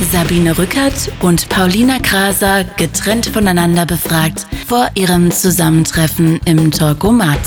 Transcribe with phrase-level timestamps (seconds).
[0.00, 7.40] Sabine Rückert und Paulina Kraser getrennt voneinander befragt vor ihrem Zusammentreffen im Talkomat.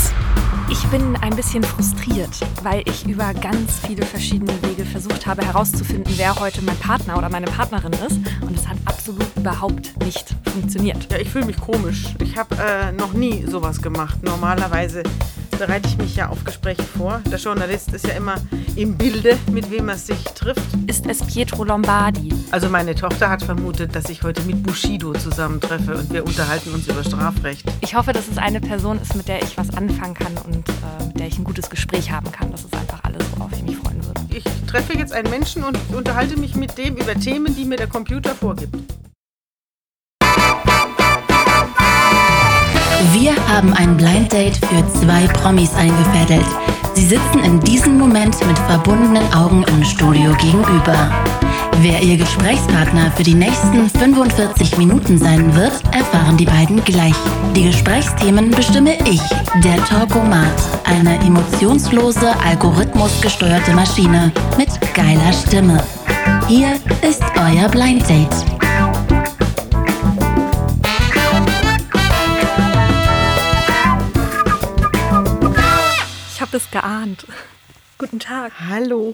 [0.71, 2.29] Ich bin ein bisschen frustriert,
[2.63, 7.29] weil ich über ganz viele verschiedene Wege versucht habe herauszufinden, wer heute mein Partner oder
[7.29, 8.19] meine Partnerin ist.
[8.41, 11.11] Und es hat absolut überhaupt nicht funktioniert.
[11.11, 12.13] Ja, ich fühle mich komisch.
[12.21, 14.21] Ich habe äh, noch nie sowas gemacht.
[14.23, 15.03] Normalerweise
[15.59, 17.21] bereite ich mich ja auf Gespräche vor.
[17.29, 18.35] Der Journalist ist ja immer
[18.77, 20.61] im Bilde, mit wem er sich trifft.
[20.87, 22.33] Ist es Pietro Lombardi?
[22.51, 26.87] Also meine Tochter hat vermutet, dass ich heute mit Bushido zusammentreffe und wir unterhalten uns
[26.87, 27.65] über Strafrecht.
[27.81, 31.05] Ich hoffe, dass es eine Person ist, mit der ich was anfangen kann und äh,
[31.07, 32.51] mit der ich ein gutes Gespräch haben kann.
[32.51, 34.21] Das ist einfach alles, worauf ich mich freuen würde.
[34.29, 37.87] Ich treffe jetzt einen Menschen und unterhalte mich mit dem über Themen, die mir der
[37.87, 38.77] Computer vorgibt.
[43.13, 46.45] Wir haben ein Blind Date für zwei Promis eingefädelt.
[46.93, 51.09] Sie sitzen in diesem Moment mit verbundenen Augen im Studio gegenüber.
[51.81, 57.15] Wer ihr Gesprächspartner für die nächsten 45 Minuten sein wird, erfahren die beiden gleich.
[57.55, 59.21] Die Gesprächsthemen bestimme ich,
[59.63, 65.81] der Talkomat, eine emotionslose, algorithmusgesteuerte Maschine mit geiler Stimme.
[66.49, 68.58] Hier ist euer Blind Date.
[76.49, 77.27] Habe es geahnt.
[77.99, 78.51] Guten Tag.
[78.67, 79.13] Hallo.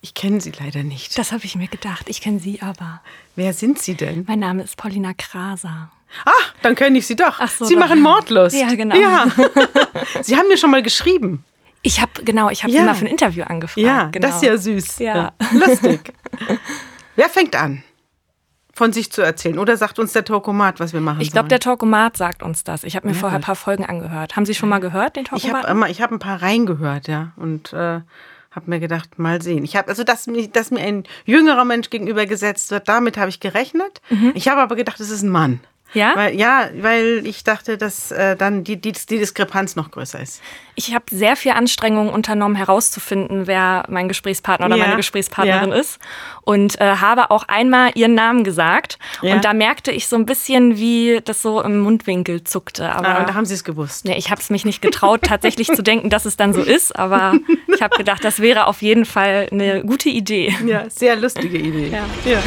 [0.00, 1.16] Ich kenne Sie leider nicht.
[1.16, 2.08] Das habe ich mir gedacht.
[2.08, 3.00] Ich kenne Sie aber.
[3.36, 4.24] Wer sind Sie denn?
[4.26, 5.92] Mein Name ist Paulina Kraser.
[6.24, 6.30] Ah,
[6.62, 7.38] dann kenne ich Sie doch.
[7.38, 7.80] Ach so, Sie doch.
[7.80, 8.56] machen Mordlust.
[8.56, 8.96] Ja, genau.
[8.96, 9.26] Ja.
[10.22, 11.44] Sie haben mir schon mal geschrieben.
[11.82, 12.80] Ich habe genau, ich habe Ja.
[12.80, 13.78] Sie mal für ein Interview angefragt.
[13.86, 14.26] Ja, genau.
[14.26, 14.98] das ist ja süß.
[14.98, 15.32] Ja.
[15.52, 16.12] Lustig.
[17.14, 17.84] Wer fängt an,
[18.76, 19.58] von sich zu erzählen?
[19.58, 22.84] Oder sagt uns der Talkomat, was wir machen Ich glaube, der Talkomat sagt uns das.
[22.84, 24.36] Ich habe mir Ja, vorher ein paar Folgen angehört.
[24.36, 25.90] Haben Sie schon mal gehört, den Ich habe Talkomat?
[25.90, 27.76] ich habe ein paar reingehört, ja, und äh,
[28.50, 29.64] habe mir gedacht, mal sehen.
[29.64, 34.00] Ich habe also, dass dass mir ein jüngerer Mensch gegenübergesetzt wird, damit habe ich gerechnet.
[34.34, 35.60] Ich habe aber gedacht, es ist ein Mann.
[35.94, 36.12] Ja?
[36.14, 40.42] Weil, ja, weil ich dachte, dass äh, dann die, die, die Diskrepanz noch größer ist.
[40.74, 45.76] Ich habe sehr viel Anstrengung unternommen, herauszufinden, wer mein Gesprächspartner oder Ja, meine Gesprächspartnerin ja.
[45.76, 45.98] ist.
[46.42, 48.98] Und äh, habe auch einmal ihren Namen gesagt.
[49.22, 49.34] Ja.
[49.34, 52.92] Und da merkte ich so ein bisschen, wie das so im Mundwinkel zuckte.
[52.92, 54.04] Aber Ah, und da haben Sie es gewusst.
[54.04, 56.94] nee, ich habe es mich nicht getraut, tatsächlich zu denken, dass es dann so ist.
[56.94, 57.34] Aber
[57.74, 60.54] ich habe gedacht, das wäre auf jeden Fall eine gute Idee.
[60.66, 61.88] Ja, sehr lustige Idee.
[62.24, 62.42] Ja.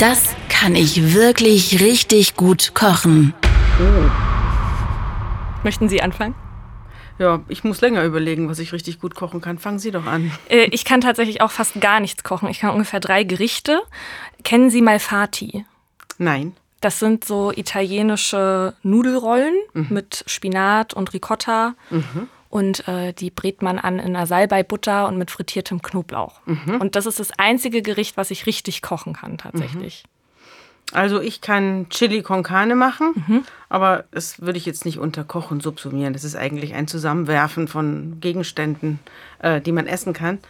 [0.00, 3.34] Das kann ich wirklich richtig gut kochen.
[5.62, 6.34] Möchten Sie anfangen?
[7.18, 9.58] Ja, ich muss länger überlegen, was ich richtig gut kochen kann.
[9.58, 10.32] Fangen Sie doch an.
[10.48, 12.48] Äh, ich kann tatsächlich auch fast gar nichts kochen.
[12.48, 13.82] Ich kann ungefähr drei Gerichte.
[14.42, 15.66] Kennen Sie Malfati?
[16.16, 16.56] Nein.
[16.80, 21.74] Das sind so italienische Nudelrollen mit Spinat und Ricotta.
[22.50, 26.40] Und äh, die brät man an in einer Salbeibutter und mit frittiertem Knoblauch.
[26.80, 30.02] Und das ist das einzige Gericht, was ich richtig kochen kann, tatsächlich.
[30.92, 33.14] Also ich kann Chili con Carne machen,
[33.68, 36.12] aber das würde ich jetzt nicht unter Kochen subsumieren.
[36.12, 38.98] Das ist eigentlich ein Zusammenwerfen von Gegenständen,
[39.38, 40.40] äh, die man essen kann.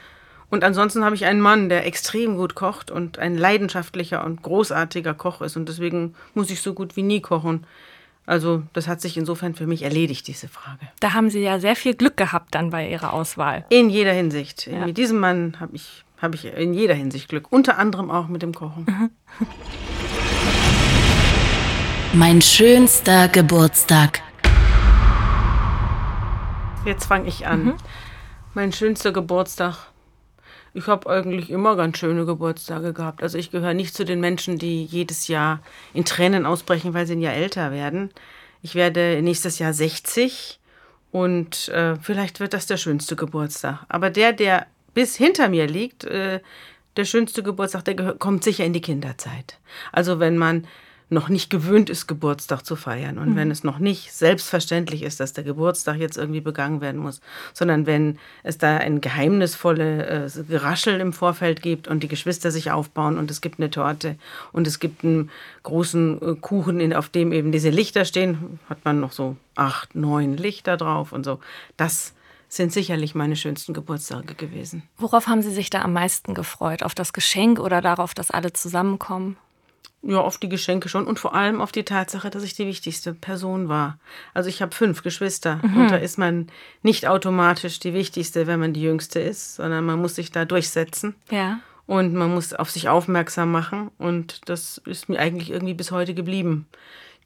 [0.48, 5.14] Und ansonsten habe ich einen Mann, der extrem gut kocht und ein leidenschaftlicher und großartiger
[5.14, 5.56] Koch ist.
[5.56, 7.66] Und deswegen muss ich so gut wie nie kochen.
[8.26, 10.86] Also das hat sich insofern für mich erledigt, diese Frage.
[11.00, 13.64] Da haben Sie ja sehr viel Glück gehabt dann bei Ihrer Auswahl.
[13.70, 14.66] In jeder Hinsicht.
[14.66, 14.86] Ja.
[14.86, 17.50] Mit diesem Mann habe ich, hab ich in jeder Hinsicht Glück.
[17.50, 18.86] Unter anderem auch mit dem Kochen.
[22.12, 24.22] Mein schönster Geburtstag.
[26.84, 27.74] Jetzt fange ich an.
[28.54, 29.89] Mein schönster Geburtstag.
[30.72, 33.22] Ich habe eigentlich immer ganz schöne Geburtstage gehabt.
[33.22, 35.60] Also ich gehöre nicht zu den Menschen, die jedes Jahr
[35.94, 38.10] in Tränen ausbrechen, weil sie ein Jahr älter werden.
[38.62, 40.60] Ich werde nächstes Jahr 60
[41.10, 43.84] und äh, vielleicht wird das der schönste Geburtstag.
[43.88, 46.40] Aber der, der bis hinter mir liegt, äh,
[46.96, 49.58] der schönste Geburtstag, der kommt sicher in die Kinderzeit.
[49.92, 50.66] Also wenn man
[51.10, 55.32] noch nicht gewöhnt ist, Geburtstag zu feiern und wenn es noch nicht selbstverständlich ist, dass
[55.32, 57.20] der Geburtstag jetzt irgendwie begangen werden muss,
[57.52, 62.70] sondern wenn es da ein geheimnisvolle äh, Geraschel im Vorfeld gibt und die Geschwister sich
[62.70, 64.16] aufbauen und es gibt eine Torte
[64.52, 65.30] und es gibt einen
[65.64, 69.94] großen äh, Kuchen, in, auf dem eben diese Lichter stehen, hat man noch so acht,
[69.94, 71.40] neun Lichter drauf und so.
[71.76, 72.14] Das
[72.48, 74.82] sind sicherlich meine schönsten Geburtstage gewesen.
[74.96, 76.82] Worauf haben Sie sich da am meisten gefreut?
[76.82, 79.36] Auf das Geschenk oder darauf, dass alle zusammenkommen?
[80.02, 83.12] Ja, auf die Geschenke schon und vor allem auf die Tatsache, dass ich die wichtigste
[83.12, 83.98] Person war.
[84.32, 86.46] Also ich habe fünf Geschwister und da ist man
[86.82, 91.14] nicht automatisch die wichtigste, wenn man die jüngste ist, sondern man muss sich da durchsetzen
[91.30, 91.60] Ja.
[91.86, 96.14] und man muss auf sich aufmerksam machen und das ist mir eigentlich irgendwie bis heute
[96.14, 96.66] geblieben.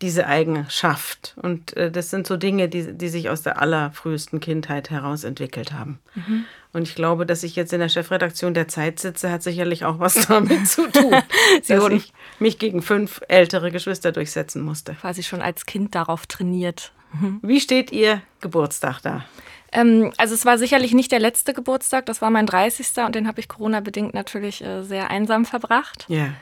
[0.04, 1.34] Diese Eigenschaft.
[1.40, 5.72] Und äh, das sind so Dinge, die, die sich aus der allerfrühesten Kindheit heraus entwickelt
[5.72, 5.98] haben.
[6.14, 6.44] Mhm.
[6.74, 10.00] Und ich glaube, dass ich jetzt in der Chefredaktion der Zeit sitze, hat sicherlich auch
[10.00, 11.14] was damit zu tun,
[11.62, 14.92] Sie dass ich mich gegen fünf ältere Geschwister durchsetzen musste.
[14.92, 16.92] Quasi schon als Kind darauf trainiert.
[17.14, 17.40] Mhm.
[17.40, 19.24] Wie steht Ihr Geburtstag da?
[19.72, 23.04] Ähm, also es war sicherlich nicht der letzte Geburtstag, das war mein 30.
[23.06, 26.04] und den habe ich Corona-bedingt natürlich äh, sehr einsam verbracht.
[26.08, 26.16] Ja.
[26.16, 26.34] Yeah.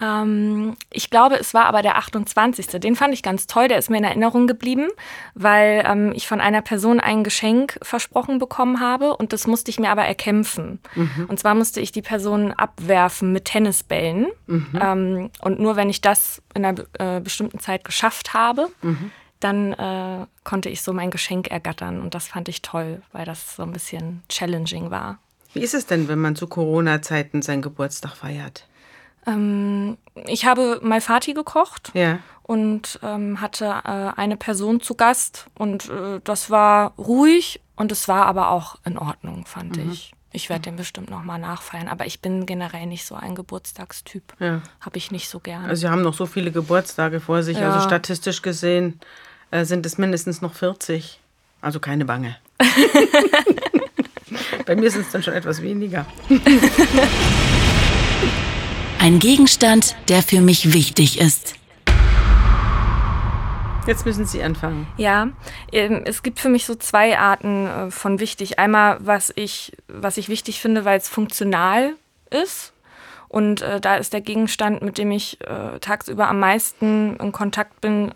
[0.00, 2.66] Ähm, ich glaube, es war aber der 28.
[2.80, 4.88] Den fand ich ganz toll, der ist mir in Erinnerung geblieben,
[5.34, 9.80] weil ähm, ich von einer Person ein Geschenk versprochen bekommen habe und das musste ich
[9.80, 10.80] mir aber erkämpfen.
[10.94, 11.26] Mhm.
[11.28, 14.26] Und zwar musste ich die Person abwerfen mit Tennisbällen.
[14.46, 14.80] Mhm.
[14.80, 19.10] Ähm, und nur wenn ich das in einer äh, bestimmten Zeit geschafft habe, mhm.
[19.40, 22.00] dann äh, konnte ich so mein Geschenk ergattern.
[22.00, 25.18] Und das fand ich toll, weil das so ein bisschen challenging war.
[25.54, 28.67] Wie ist es denn, wenn man zu Corona-Zeiten seinen Geburtstag feiert?
[29.28, 32.18] Ähm, ich habe mal Fati gekocht ja.
[32.42, 38.08] und ähm, hatte äh, eine Person zu Gast und äh, das war ruhig und es
[38.08, 39.92] war aber auch in Ordnung, fand mhm.
[39.92, 40.12] ich.
[40.30, 44.34] Ich werde den bestimmt nochmal nachfeiern, aber ich bin generell nicht so ein Geburtstagstyp.
[44.38, 44.60] Ja.
[44.80, 45.64] Habe ich nicht so gern.
[45.64, 47.72] Also Sie haben noch so viele Geburtstage vor sich, ja.
[47.72, 49.00] also statistisch gesehen
[49.50, 51.20] äh, sind es mindestens noch 40.
[51.60, 52.36] Also keine Bange.
[54.66, 56.04] Bei mir sind es dann schon etwas weniger.
[59.00, 61.54] Ein Gegenstand, der für mich wichtig ist.
[63.86, 64.88] Jetzt müssen Sie anfangen.
[64.96, 65.28] Ja,
[65.72, 68.58] ähm, es gibt für mich so zwei Arten äh, von wichtig.
[68.58, 71.94] Einmal, was ich, was ich wichtig finde, weil es funktional
[72.30, 72.72] ist.
[73.28, 77.80] Und äh, da ist der Gegenstand, mit dem ich äh, tagsüber am meisten in Kontakt
[77.80, 78.12] bin,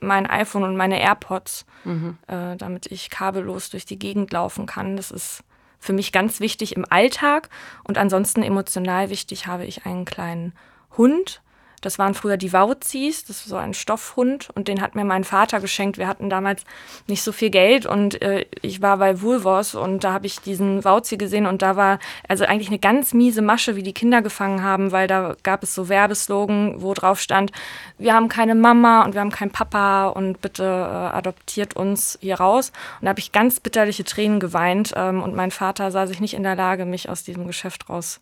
[0.00, 2.18] mein iPhone und meine AirPods, mhm.
[2.26, 4.96] äh, damit ich kabellos durch die Gegend laufen kann.
[4.96, 5.42] Das ist
[5.86, 7.48] für mich ganz wichtig im Alltag.
[7.84, 10.52] Und ansonsten emotional wichtig habe ich einen kleinen
[10.96, 11.40] Hund,
[11.80, 15.24] das waren früher die Wauzis, das ist so ein Stoffhund und den hat mir mein
[15.24, 15.98] Vater geschenkt.
[15.98, 16.64] Wir hatten damals
[17.06, 20.84] nicht so viel Geld und äh, ich war bei Woolworths und da habe ich diesen
[20.84, 24.62] Wauzi gesehen und da war also eigentlich eine ganz miese Masche, wie die Kinder gefangen
[24.62, 27.52] haben, weil da gab es so Werbeslogan, wo drauf stand,
[27.98, 32.36] wir haben keine Mama und wir haben keinen Papa und bitte äh, adoptiert uns hier
[32.36, 32.72] raus.
[33.00, 36.34] Und da habe ich ganz bitterliche Tränen geweint ähm, und mein Vater sah sich nicht
[36.34, 38.20] in der Lage, mich aus diesem Geschäft raus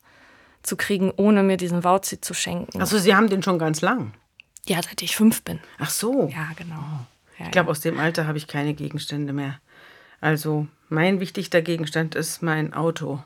[0.65, 2.81] zu kriegen, ohne mir diesen Wauzi zu schenken.
[2.81, 4.13] Achso, Sie haben den schon ganz lang?
[4.67, 5.61] Ja, seit ich fünf bin.
[5.79, 6.31] Ach so.
[6.35, 7.07] Ja, genau.
[7.39, 7.71] Ja, ich glaube, ja.
[7.71, 9.61] aus dem Alter habe ich keine Gegenstände mehr.
[10.21, 13.23] Also mein wichtigster Gegenstand ist mein Auto,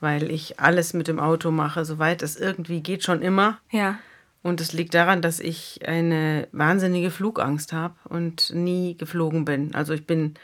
[0.00, 3.58] weil ich alles mit dem Auto mache, soweit es irgendwie geht, schon immer.
[3.70, 3.98] Ja.
[4.42, 9.74] Und es liegt daran, dass ich eine wahnsinnige Flugangst habe und nie geflogen bin.
[9.74, 10.34] Also ich bin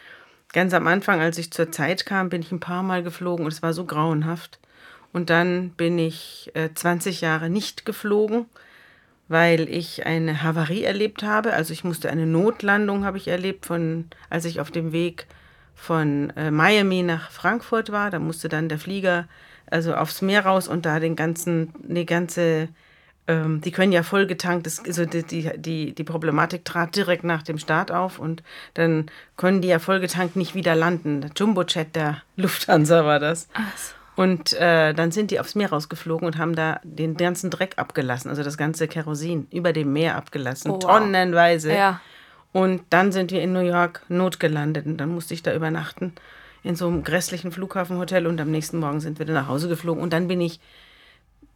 [0.53, 3.53] ganz am Anfang, als ich zur Zeit kam, bin ich ein paar Mal geflogen und
[3.53, 4.59] es war so grauenhaft.
[5.15, 8.47] Und dann bin ich äh, 20 Jahre nicht geflogen,
[9.29, 11.53] weil ich eine Havarie erlebt habe.
[11.53, 15.27] Also ich musste eine Notlandung habe ich erlebt, von, als ich auf dem Weg
[15.77, 18.11] von äh, Miami nach Frankfurt war.
[18.11, 19.29] Da musste dann der Flieger
[19.71, 22.69] also aufs Meer raus und da den ganzen, die ganze,
[23.29, 27.59] ähm, die können ja vollgetankt, also die, die, die, die Problematik trat direkt nach dem
[27.59, 28.43] Start auf und
[28.75, 31.21] dann können die ja vollgetankt nicht wieder landen.
[31.21, 33.49] Der Jumbo-Chat der Lufthansa war das.
[33.55, 34.04] Ach so.
[34.17, 38.29] Und äh, dann sind die aufs Meer rausgeflogen und haben da den ganzen Dreck abgelassen,
[38.29, 40.85] also das ganze Kerosin über dem Meer abgelassen, oh, wow.
[40.85, 41.73] tonnenweise.
[41.73, 42.01] Ja.
[42.53, 46.13] Und dann sind wir in New York notgelandet und dann musste ich da übernachten
[46.63, 50.03] in so einem grässlichen Flughafenhotel und am nächsten Morgen sind wir dann nach Hause geflogen
[50.03, 50.61] und dann bin ich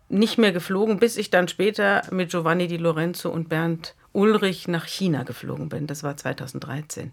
[0.09, 4.87] nicht mehr geflogen, bis ich dann später mit Giovanni Di Lorenzo und Bernd Ulrich nach
[4.87, 5.87] China geflogen bin.
[5.87, 7.13] Das war 2013.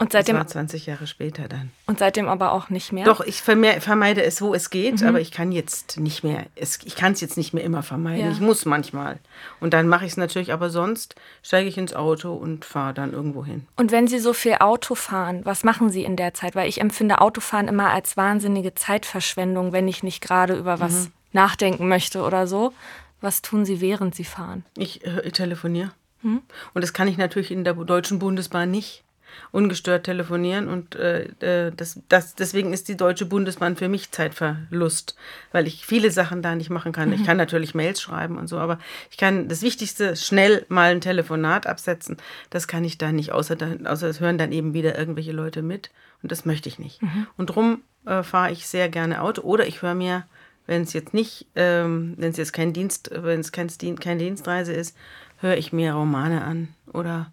[0.00, 1.72] Und seitdem, das war 20 Jahre später dann.
[1.86, 3.04] Und seitdem aber auch nicht mehr?
[3.04, 5.08] Doch, ich vermeide es, wo es geht, mhm.
[5.08, 8.24] aber ich kann jetzt nicht mehr, es, ich kann es jetzt nicht mehr immer vermeiden.
[8.24, 8.32] Ja.
[8.32, 9.18] Ich muss manchmal.
[9.60, 13.12] Und dann mache ich es natürlich, aber sonst steige ich ins Auto und fahre dann
[13.12, 13.66] irgendwo hin.
[13.76, 16.54] Und wenn Sie so viel Auto fahren, was machen Sie in der Zeit?
[16.54, 21.12] Weil ich empfinde Autofahren immer als wahnsinnige Zeitverschwendung, wenn ich nicht gerade über was mhm.
[21.32, 22.72] nachdenken möchte oder so.
[23.20, 24.64] Was tun Sie, während Sie fahren?
[24.78, 25.90] Ich, äh, telefoniere.
[26.22, 26.40] Mhm.
[26.72, 29.04] Und das kann ich natürlich in der Deutschen Bundesbahn nicht
[29.52, 35.16] ungestört telefonieren und äh, äh, das, das, deswegen ist die Deutsche Bundesbahn für mich Zeitverlust,
[35.52, 37.08] weil ich viele Sachen da nicht machen kann.
[37.08, 37.14] Mhm.
[37.14, 38.78] Ich kann natürlich Mails schreiben und so, aber
[39.10, 42.16] ich kann das Wichtigste schnell mal ein Telefonat absetzen.
[42.50, 45.62] Das kann ich da nicht, außer, dann, außer es hören dann eben wieder irgendwelche Leute
[45.62, 45.90] mit
[46.22, 47.02] und das möchte ich nicht.
[47.02, 47.26] Mhm.
[47.36, 50.24] Und darum äh, fahre ich sehr gerne Auto oder ich höre mir
[50.70, 53.68] wenn es jetzt nicht, ähm, wenn es jetzt kein Dienst, wenn es kein,
[53.98, 54.96] kein Dienstreise ist,
[55.38, 57.32] höre ich mir Romane an oder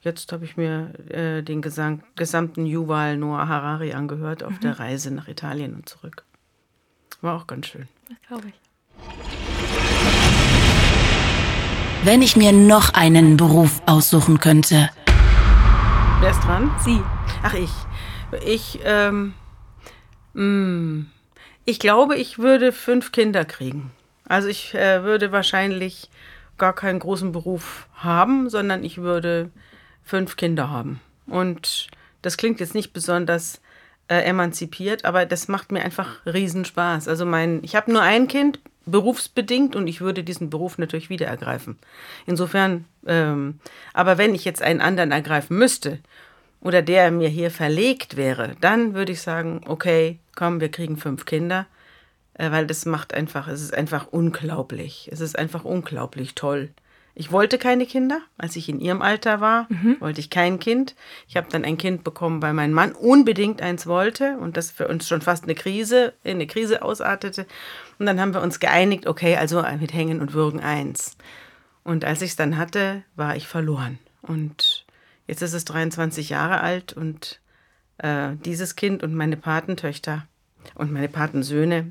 [0.00, 4.60] Jetzt habe ich mir äh, den Gesang, gesamten Yuval Noah Harari angehört auf mhm.
[4.60, 6.22] der Reise nach Italien und zurück.
[7.20, 7.88] War auch ganz schön.
[8.08, 8.54] Das glaube ich.
[12.04, 14.88] Wenn ich mir noch einen Beruf aussuchen könnte.
[16.20, 16.70] Wer ist dran?
[16.78, 17.02] Sie.
[17.42, 17.72] Ach, ich.
[18.46, 19.34] Ich, ähm,
[20.34, 21.06] mh, mm,
[21.64, 23.90] ich glaube, ich würde fünf Kinder kriegen.
[24.28, 26.08] Also ich äh, würde wahrscheinlich
[26.56, 29.50] gar keinen großen Beruf haben, sondern ich würde
[30.08, 31.00] fünf Kinder haben.
[31.26, 31.88] Und
[32.22, 33.60] das klingt jetzt nicht besonders
[34.08, 37.08] äh, emanzipiert, aber das macht mir einfach Riesenspaß.
[37.08, 41.26] Also mein, ich habe nur ein Kind, berufsbedingt, und ich würde diesen Beruf natürlich wieder
[41.26, 41.78] ergreifen.
[42.26, 43.60] Insofern, ähm,
[43.92, 45.98] aber wenn ich jetzt einen anderen ergreifen müsste
[46.62, 51.26] oder der mir hier verlegt wäre, dann würde ich sagen, okay, komm, wir kriegen fünf
[51.26, 51.66] Kinder,
[52.32, 55.10] äh, weil das macht einfach, es ist einfach unglaublich.
[55.12, 56.70] Es ist einfach unglaublich toll.
[57.14, 58.20] Ich wollte keine Kinder.
[58.36, 59.96] Als ich in ihrem Alter war, mhm.
[60.00, 60.94] wollte ich kein Kind.
[61.26, 64.86] Ich habe dann ein Kind bekommen, weil mein Mann unbedingt eins wollte und das für
[64.86, 67.46] uns schon fast eine Krise, in eine Krise ausartete.
[67.98, 71.16] Und dann haben wir uns geeinigt, okay, also mit Hängen und Würgen eins.
[71.82, 73.98] Und als ich es dann hatte, war ich verloren.
[74.22, 74.86] Und
[75.26, 77.40] jetzt ist es 23 Jahre alt und
[77.98, 80.26] äh, dieses Kind und meine Patentöchter
[80.74, 81.90] und meine Patensöhne,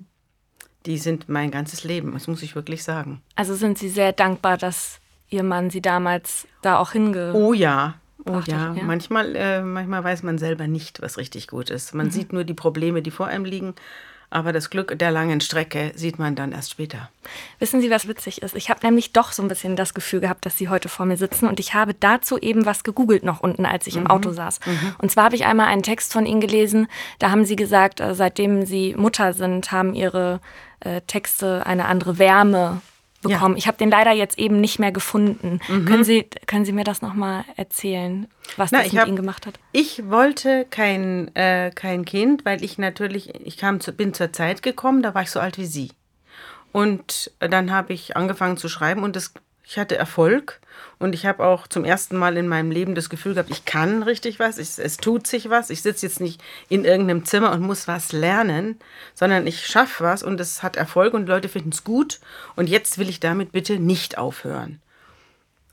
[0.86, 2.14] die sind mein ganzes Leben.
[2.14, 3.22] Das muss ich wirklich sagen.
[3.36, 7.34] Also sind Sie sehr dankbar, dass Ihr Mann Sie damals da auch hinge...
[7.34, 7.96] Oh ja,
[8.30, 8.84] Oh ja, ja.
[8.84, 11.94] Manchmal, äh, manchmal weiß man selber nicht, was richtig gut ist.
[11.94, 12.12] Man mhm.
[12.12, 13.74] sieht nur die Probleme, die vor einem liegen.
[14.30, 17.10] Aber das Glück der langen Strecke sieht man dann erst später.
[17.60, 18.58] Wissen Sie, was witzig ist?
[18.58, 21.16] Ich habe nämlich doch so ein bisschen das Gefühl gehabt, dass Sie heute vor mir
[21.16, 24.02] sitzen und ich habe dazu eben was gegoogelt noch unten, als ich mhm.
[24.02, 24.60] im Auto saß.
[24.66, 24.96] Mhm.
[24.98, 26.88] Und zwar habe ich einmal einen Text von Ihnen gelesen,
[27.20, 30.42] da haben Sie gesagt, äh, seitdem Sie Mutter sind, haben Ihre
[30.82, 32.82] äh, Texte eine andere Wärme
[33.22, 33.56] bekommen.
[33.56, 33.58] Ja.
[33.58, 35.60] Ich habe den leider jetzt eben nicht mehr gefunden.
[35.68, 35.86] Mhm.
[35.86, 39.46] Können, Sie, können Sie mir das nochmal erzählen, was Na, das mit hab, Ihnen gemacht
[39.46, 39.60] hat?
[39.72, 44.62] Ich wollte kein, äh, kein Kind, weil ich natürlich, ich kam zu, bin zur Zeit
[44.64, 45.92] gekommen, da war ich so alt wie Sie.
[46.72, 49.34] Und dann habe ich angefangen zu schreiben und das
[49.68, 50.62] ich hatte Erfolg
[50.98, 54.02] und ich habe auch zum ersten Mal in meinem Leben das Gefühl gehabt, ich kann
[54.02, 55.70] richtig was, ich, es tut sich was.
[55.70, 58.80] Ich sitze jetzt nicht in irgendeinem Zimmer und muss was lernen,
[59.14, 62.20] sondern ich schaffe was und es hat Erfolg und Leute finden es gut.
[62.56, 64.80] Und jetzt will ich damit bitte nicht aufhören.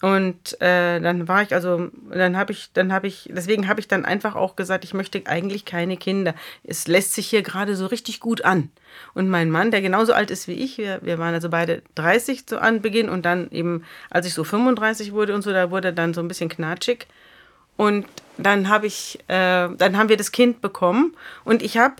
[0.02, 3.88] Und äh, dann war ich also, dann habe ich, dann habe ich, deswegen habe ich
[3.88, 6.34] dann einfach auch gesagt, ich möchte eigentlich keine Kinder.
[6.62, 8.70] Es lässt sich hier gerade so richtig gut an.
[9.14, 12.46] Und mein Mann, der genauso alt ist wie ich, wir, wir waren also beide 30
[12.46, 16.12] zu Anbeginn und dann eben, als ich so 35 wurde und so, da wurde dann
[16.12, 17.06] so ein bisschen knatschig.
[17.76, 21.96] Und dann habe ich, äh, dann haben wir das Kind bekommen und ich habe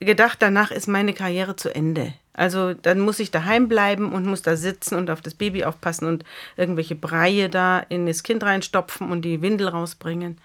[0.00, 2.12] gedacht, danach ist meine Karriere zu Ende.
[2.36, 6.06] Also dann muss ich daheim bleiben und muss da sitzen und auf das Baby aufpassen
[6.06, 6.22] und
[6.56, 10.38] irgendwelche Breie da in das Kind reinstopfen und die Windel rausbringen.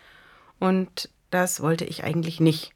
[0.58, 2.74] Und das wollte ich eigentlich nicht.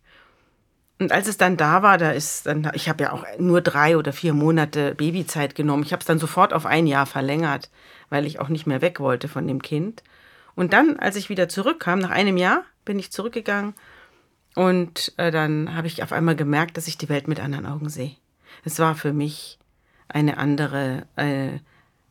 [1.00, 3.98] Und als es dann da war, da ist dann, ich habe ja auch nur drei
[3.98, 5.84] oder vier Monate Babyzeit genommen.
[5.84, 7.69] Ich habe es dann sofort auf ein Jahr verlängert,
[8.10, 10.03] weil ich auch nicht mehr weg wollte von dem Kind.
[10.55, 13.75] Und dann, als ich wieder zurückkam, nach einem Jahr, bin ich zurückgegangen
[14.55, 17.89] und äh, dann habe ich auf einmal gemerkt, dass ich die Welt mit anderen Augen
[17.89, 18.15] sehe.
[18.65, 19.57] Es war für mich
[20.07, 21.60] eine andere, äh,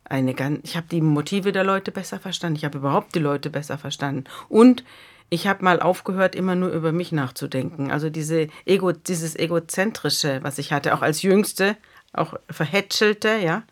[0.04, 2.56] eine ganz, ich habe die Motive der Leute besser verstanden.
[2.56, 4.25] Ich habe überhaupt die Leute besser verstanden.
[4.49, 4.84] Und
[5.30, 7.90] ich habe mal aufgehört, immer nur über mich nachzudenken.
[7.90, 11.76] Also diese Ego, dieses egozentrische, was ich hatte, auch als Jüngste,
[12.12, 13.64] auch verhätschelte, ja.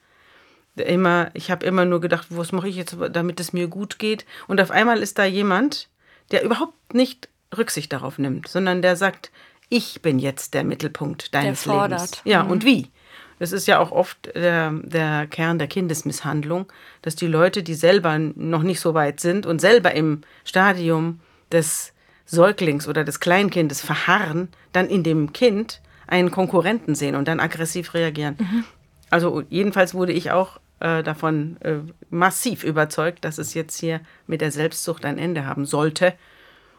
[0.75, 4.25] Immer, ich habe immer nur gedacht, was mache ich jetzt, damit es mir gut geht.
[4.49, 5.89] Und auf einmal ist da jemand,
[6.31, 9.31] der überhaupt nicht Rücksicht darauf nimmt, sondern der sagt,
[9.73, 12.01] ich bin jetzt der Mittelpunkt deines der fordert.
[12.01, 12.23] Lebens.
[12.25, 12.51] Ja, mhm.
[12.51, 12.91] und wie?
[13.39, 18.19] Das ist ja auch oft der, der Kern der Kindesmisshandlung, dass die Leute, die selber
[18.19, 21.93] noch nicht so weit sind und selber im Stadium des
[22.27, 27.95] Säuglings oder des Kleinkindes verharren, dann in dem Kind einen Konkurrenten sehen und dann aggressiv
[27.95, 28.37] reagieren.
[28.39, 28.65] Mhm.
[29.11, 31.79] Also jedenfalls wurde ich auch äh, davon äh,
[32.11, 36.15] massiv überzeugt, dass es jetzt hier mit der Selbstsucht ein Ende haben sollte.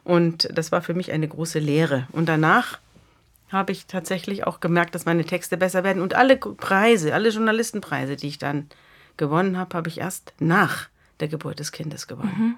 [0.03, 2.07] Und das war für mich eine große Lehre.
[2.11, 2.79] Und danach
[3.53, 6.01] habe ich tatsächlich auch gemerkt, dass meine Texte besser werden.
[6.01, 8.67] Und alle Preise, alle Journalistenpreise, die ich dann
[9.17, 12.33] gewonnen habe, habe ich erst nach der Geburt des Kindes gewonnen.
[12.37, 12.57] Mhm.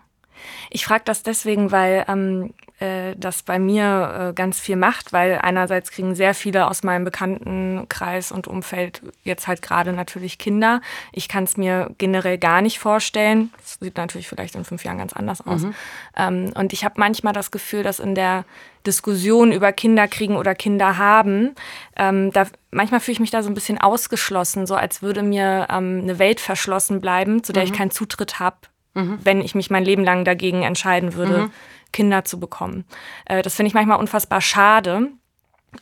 [0.69, 5.39] Ich frage das deswegen, weil ähm, äh, das bei mir äh, ganz viel macht, weil
[5.41, 10.81] einerseits kriegen sehr viele aus meinem Bekanntenkreis und Umfeld jetzt halt gerade natürlich Kinder.
[11.13, 13.53] Ich kann es mir generell gar nicht vorstellen.
[13.59, 15.61] Das sieht natürlich vielleicht in fünf Jahren ganz anders aus.
[15.61, 15.75] Mhm.
[16.17, 18.43] Ähm, und ich habe manchmal das Gefühl, dass in der
[18.85, 21.55] Diskussion über Kinder kriegen oder Kinder haben,
[21.95, 25.67] ähm, da, manchmal fühle ich mich da so ein bisschen ausgeschlossen, so als würde mir
[25.71, 27.71] ähm, eine Welt verschlossen bleiben, zu der mhm.
[27.71, 28.57] ich keinen Zutritt habe
[28.95, 29.19] mhm.
[29.23, 31.51] wenn ich mich mein Leben lang dagegen entscheiden würde, mhm.
[31.93, 32.85] Kinder zu bekommen.
[33.25, 35.09] Äh, das finde ich manchmal unfassbar schade,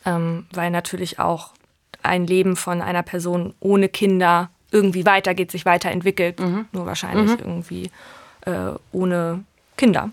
[0.05, 1.53] ähm, weil natürlich auch
[2.01, 6.65] ein Leben von einer Person ohne Kinder irgendwie weitergeht, sich weiterentwickelt, mhm.
[6.71, 7.39] nur wahrscheinlich mhm.
[7.39, 7.91] irgendwie
[8.45, 9.43] äh, ohne
[9.77, 10.09] Kinder.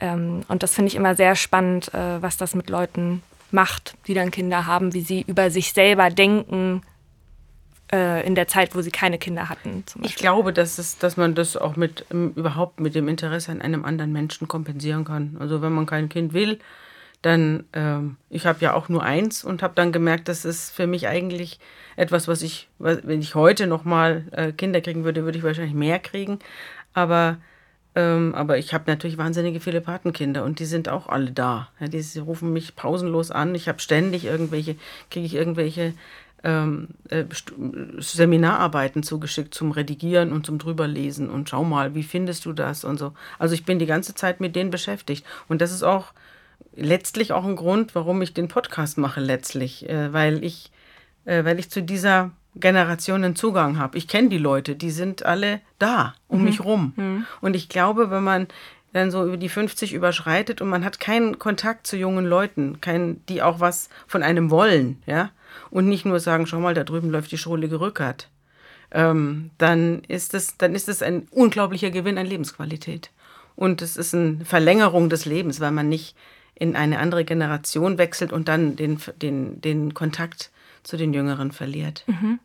[0.00, 4.14] Ähm, und das finde ich immer sehr spannend, äh, was das mit Leuten macht, die
[4.14, 6.82] dann Kinder haben, wie sie über sich selber denken
[7.92, 9.84] äh, in der Zeit, wo sie keine Kinder hatten.
[10.02, 13.84] Ich glaube, dass, es, dass man das auch mit überhaupt mit dem Interesse an einem
[13.84, 15.36] anderen Menschen kompensieren kann.
[15.38, 16.58] Also wenn man kein Kind will,
[17.22, 20.86] dann, ähm, ich habe ja auch nur eins und habe dann gemerkt, das ist für
[20.86, 21.58] mich eigentlich
[21.96, 25.98] etwas, was ich, wenn ich heute nochmal äh, Kinder kriegen würde, würde ich wahrscheinlich mehr
[25.98, 26.38] kriegen.
[26.92, 27.38] Aber
[27.96, 31.68] ähm, aber ich habe natürlich wahnsinnige viele Patenkinder und die sind auch alle da.
[31.78, 33.54] Ja, die, die rufen mich pausenlos an.
[33.54, 34.76] Ich habe ständig irgendwelche,
[35.10, 35.94] kriege ich irgendwelche
[36.44, 37.24] ähm, äh,
[37.98, 42.98] Seminararbeiten zugeschickt zum Redigieren und zum drüberlesen und schau mal, wie findest du das und
[42.98, 43.14] so.
[43.38, 46.12] Also ich bin die ganze Zeit mit denen beschäftigt und das ist auch
[46.76, 50.70] letztlich auch ein Grund, warum ich den Podcast mache letztlich, äh, weil ich
[51.24, 53.98] äh, weil ich zu dieser Generationen Zugang habe.
[53.98, 56.44] Ich kenne die Leute, die sind alle da um mhm.
[56.44, 56.92] mich rum.
[56.96, 57.26] Mhm.
[57.40, 58.46] Und ich glaube, wenn man
[58.92, 63.24] dann so über die 50 überschreitet und man hat keinen Kontakt zu jungen Leuten, kein,
[63.26, 65.30] die auch was von einem wollen, ja,
[65.70, 68.28] und nicht nur sagen, schau mal, da drüben läuft die schrullige Rückert,
[68.90, 73.10] ähm, dann ist es, dann ist es ein unglaublicher Gewinn an Lebensqualität.
[73.56, 76.16] Und es ist eine Verlängerung des Lebens, weil man nicht
[76.54, 80.50] in eine andere Generation wechselt und dann den, den, den Kontakt
[80.82, 82.04] zu den Jüngeren verliert.
[82.06, 82.38] Mhm.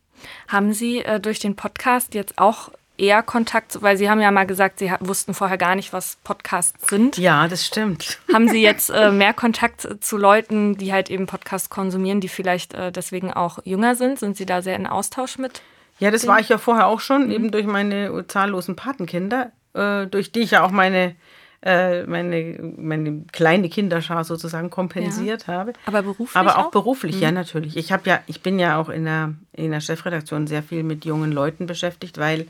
[0.48, 4.46] Haben Sie äh, durch den Podcast jetzt auch eher Kontakt, weil Sie haben ja mal
[4.46, 7.18] gesagt, Sie wussten vorher gar nicht, was Podcasts sind.
[7.18, 8.20] Ja, das stimmt.
[8.34, 12.74] Haben Sie jetzt äh, mehr Kontakt zu Leuten, die halt eben Podcasts konsumieren, die vielleicht
[12.74, 14.20] äh, deswegen auch jünger sind?
[14.20, 15.62] Sind Sie da sehr in Austausch mit?
[16.00, 17.32] Ja, das war ich ja vorher auch schon, mhm.
[17.32, 21.16] eben durch meine zahllosen Patenkinder, äh, durch die ich ja auch meine
[21.62, 25.54] äh, meine, meine kleine Kinderschar sozusagen kompensiert ja.
[25.56, 25.74] habe.
[25.86, 26.36] Aber beruflich?
[26.38, 26.72] Aber auch, auch?
[26.72, 27.22] beruflich, mhm.
[27.22, 27.76] ja, natürlich.
[27.76, 31.04] Ich habe ja, ich bin ja auch in der, in der Chefredaktion sehr viel mit
[31.04, 32.48] jungen Leuten beschäftigt, weil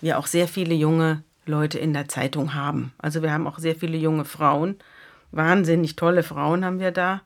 [0.00, 2.92] wir auch sehr viele junge Leute in der Zeitung haben.
[2.98, 4.76] Also wir haben auch sehr viele junge Frauen.
[5.32, 7.22] Wahnsinnig tolle Frauen haben wir da.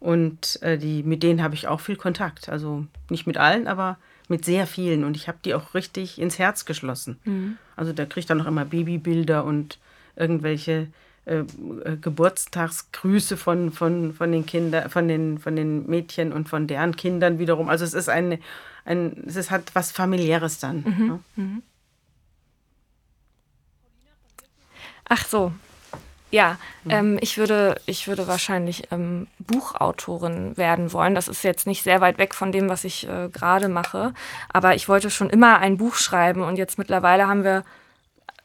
[0.00, 2.48] Und äh, die, mit denen habe ich auch viel Kontakt.
[2.48, 3.98] Also nicht mit allen, aber
[4.28, 5.04] mit sehr vielen.
[5.04, 7.18] Und ich habe die auch richtig ins Herz geschlossen.
[7.24, 7.58] Mhm.
[7.76, 9.78] Also da kriege ich dann noch immer Babybilder und
[10.16, 10.88] irgendwelche
[11.28, 11.40] äh,
[11.84, 16.96] äh, Geburtstagsgrüße von, von, von den Kindern, von den, von den Mädchen und von deren
[16.96, 17.68] Kindern wiederum.
[17.68, 18.38] Also es ist eine,
[18.84, 20.84] ein, es ist, hat was familiäres dann.
[20.86, 21.06] Mhm.
[21.06, 21.20] Ne?
[21.36, 21.62] Mhm.
[25.08, 25.52] Ach so.
[26.30, 26.90] Ja, mhm.
[26.90, 31.14] ähm, ich, würde, ich würde wahrscheinlich ähm, Buchautorin werden wollen.
[31.14, 34.12] Das ist jetzt nicht sehr weit weg von dem, was ich äh, gerade mache.
[34.52, 37.64] Aber ich wollte schon immer ein Buch schreiben und jetzt mittlerweile haben wir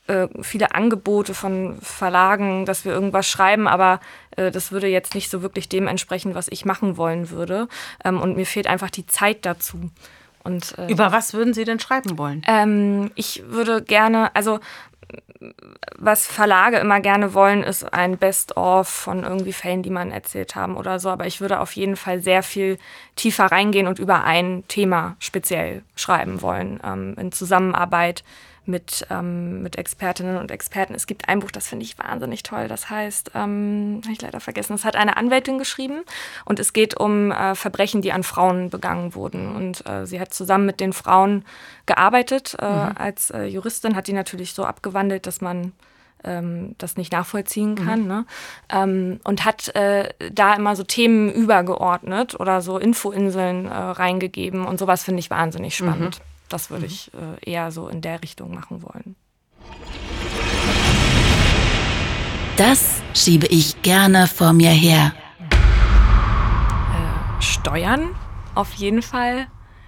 [0.07, 3.99] äh, viele Angebote von Verlagen, dass wir irgendwas schreiben, aber
[4.35, 7.67] äh, das würde jetzt nicht so wirklich dem entsprechen, was ich machen wollen würde.
[8.03, 9.91] Ähm, und mir fehlt einfach die Zeit dazu.
[10.43, 12.43] Und, äh, Über was würden Sie denn schreiben wollen?
[12.47, 14.59] Ähm, ich würde gerne, also
[15.97, 20.75] was Verlage immer gerne wollen, ist ein Best-of von irgendwie Fällen, die man erzählt haben
[20.75, 21.09] oder so.
[21.09, 22.77] Aber ich würde auf jeden Fall sehr viel
[23.15, 28.23] tiefer reingehen und über ein Thema speziell schreiben wollen, ähm, in Zusammenarbeit
[28.65, 30.95] mit, ähm, mit Expertinnen und Experten.
[30.95, 32.67] Es gibt ein Buch, das finde ich wahnsinnig toll.
[32.67, 36.03] Das heißt, ähm, habe ich leider vergessen, es hat eine Anwältin geschrieben
[36.45, 39.55] und es geht um äh, Verbrechen, die an Frauen begangen wurden.
[39.55, 41.43] Und äh, sie hat zusammen mit den Frauen
[41.85, 42.55] gearbeitet.
[42.59, 42.91] Äh, mhm.
[42.97, 45.73] Als äh, Juristin hat die natürlich so abgewandelt, dass man
[46.23, 48.01] ähm, das nicht nachvollziehen kann.
[48.01, 48.07] Mhm.
[48.07, 48.25] Ne?
[48.69, 54.79] Ähm, und hat äh, da immer so Themen übergeordnet oder so Infoinseln äh, reingegeben und
[54.79, 56.19] sowas finde ich wahnsinnig spannend.
[56.19, 56.32] Mhm.
[56.53, 56.91] Das würde mhm.
[56.91, 59.15] ich äh, eher so in der Richtung machen wollen.
[62.57, 65.13] Das schiebe ich gerne vor mir her.
[65.49, 68.13] Äh, Steuern
[68.53, 69.47] auf jeden Fall.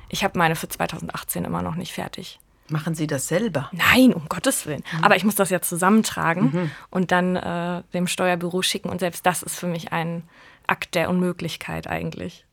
[0.09, 2.39] Ich habe meine für 2018 immer noch nicht fertig.
[2.67, 3.69] Machen Sie das selber?
[3.71, 4.83] Nein, um Gottes Willen.
[4.91, 5.03] Mhm.
[5.03, 6.71] Aber ich muss das ja zusammentragen mhm.
[6.89, 8.89] und dann äh, dem Steuerbüro schicken.
[8.89, 10.23] Und selbst das ist für mich ein
[10.65, 12.47] Akt der Unmöglichkeit eigentlich.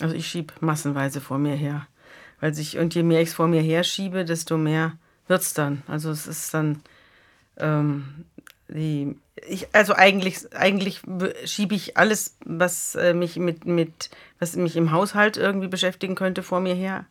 [0.00, 1.86] Also ich schiebe massenweise vor mir her
[2.44, 5.82] weil sich, und je mehr ich es vor mir herschiebe, desto mehr wird es dann.
[5.86, 6.82] Also es ist dann,
[7.56, 8.26] ähm,
[8.68, 9.16] die,
[9.48, 11.00] ich, also eigentlich, eigentlich
[11.46, 16.42] schiebe ich alles, was äh, mich mit, mit, was mich im Haushalt irgendwie beschäftigen könnte,
[16.42, 17.06] vor mir her.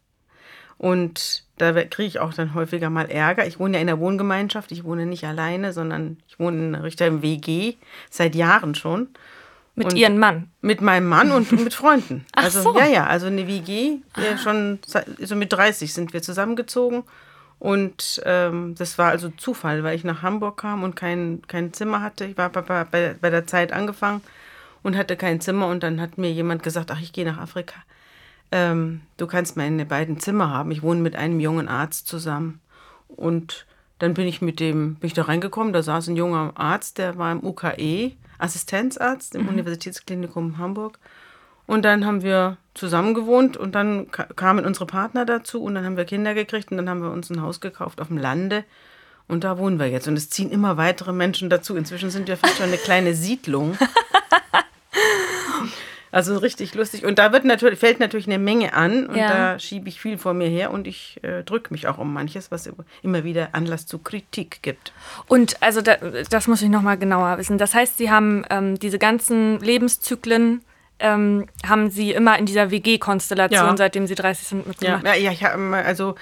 [0.77, 3.47] Und da kriege ich auch dann häufiger mal Ärger.
[3.47, 7.07] Ich wohne ja in der Wohngemeinschaft, ich wohne nicht alleine, sondern ich wohne in Richter
[7.07, 7.73] im WG
[8.11, 9.07] seit Jahren schon.
[9.75, 10.51] Mit und ihrem Mann?
[10.61, 12.25] Mit meinem Mann und mit Freunden.
[12.35, 12.77] Ach also, so.
[12.77, 13.97] Ja, ja, also eine WG.
[14.13, 14.37] Ah.
[14.37, 14.79] schon,
[15.19, 17.03] also mit 30 sind wir zusammengezogen.
[17.59, 22.01] Und ähm, das war also Zufall, weil ich nach Hamburg kam und kein, kein Zimmer
[22.01, 22.25] hatte.
[22.25, 24.21] Ich war bei, bei, bei der Zeit angefangen
[24.83, 25.67] und hatte kein Zimmer.
[25.67, 27.75] Und dann hat mir jemand gesagt, ach, ich gehe nach Afrika.
[28.51, 30.71] ähm, du kannst meine beiden Zimmer haben.
[30.71, 32.59] Ich wohne mit einem jungen Arzt zusammen.
[33.07, 33.65] Und
[33.99, 37.17] dann bin ich mit dem, bin ich da reingekommen, da saß ein junger Arzt, der
[37.17, 38.11] war im UKE,
[38.43, 39.49] Assistenzarzt im mhm.
[39.49, 40.99] Universitätsklinikum Hamburg.
[41.65, 45.95] Und dann haben wir zusammen gewohnt und dann kamen unsere Partner dazu und dann haben
[45.95, 48.65] wir Kinder gekriegt und dann haben wir uns ein Haus gekauft auf dem Lande.
[49.29, 50.07] Und da wohnen wir jetzt.
[50.09, 51.77] Und es ziehen immer weitere Menschen dazu.
[51.77, 53.77] Inzwischen sind wir fast schon eine kleine Siedlung.
[56.13, 57.05] Also richtig lustig.
[57.05, 59.27] Und da wird natürlich, fällt natürlich eine Menge an und ja.
[59.27, 62.51] da schiebe ich viel vor mir her und ich äh, drücke mich auch um manches,
[62.51, 62.69] was
[63.01, 64.93] immer wieder Anlass zu Kritik gibt.
[65.27, 65.95] Und also da,
[66.29, 67.57] das muss ich nochmal genauer wissen.
[67.57, 70.61] Das heißt, Sie haben ähm, diese ganzen Lebenszyklen
[70.99, 73.77] ähm, haben Sie immer in dieser WG-Konstellation, ja.
[73.77, 75.03] seitdem Sie 30 sind, mitgemacht?
[75.03, 76.13] Ja, ja ich habe also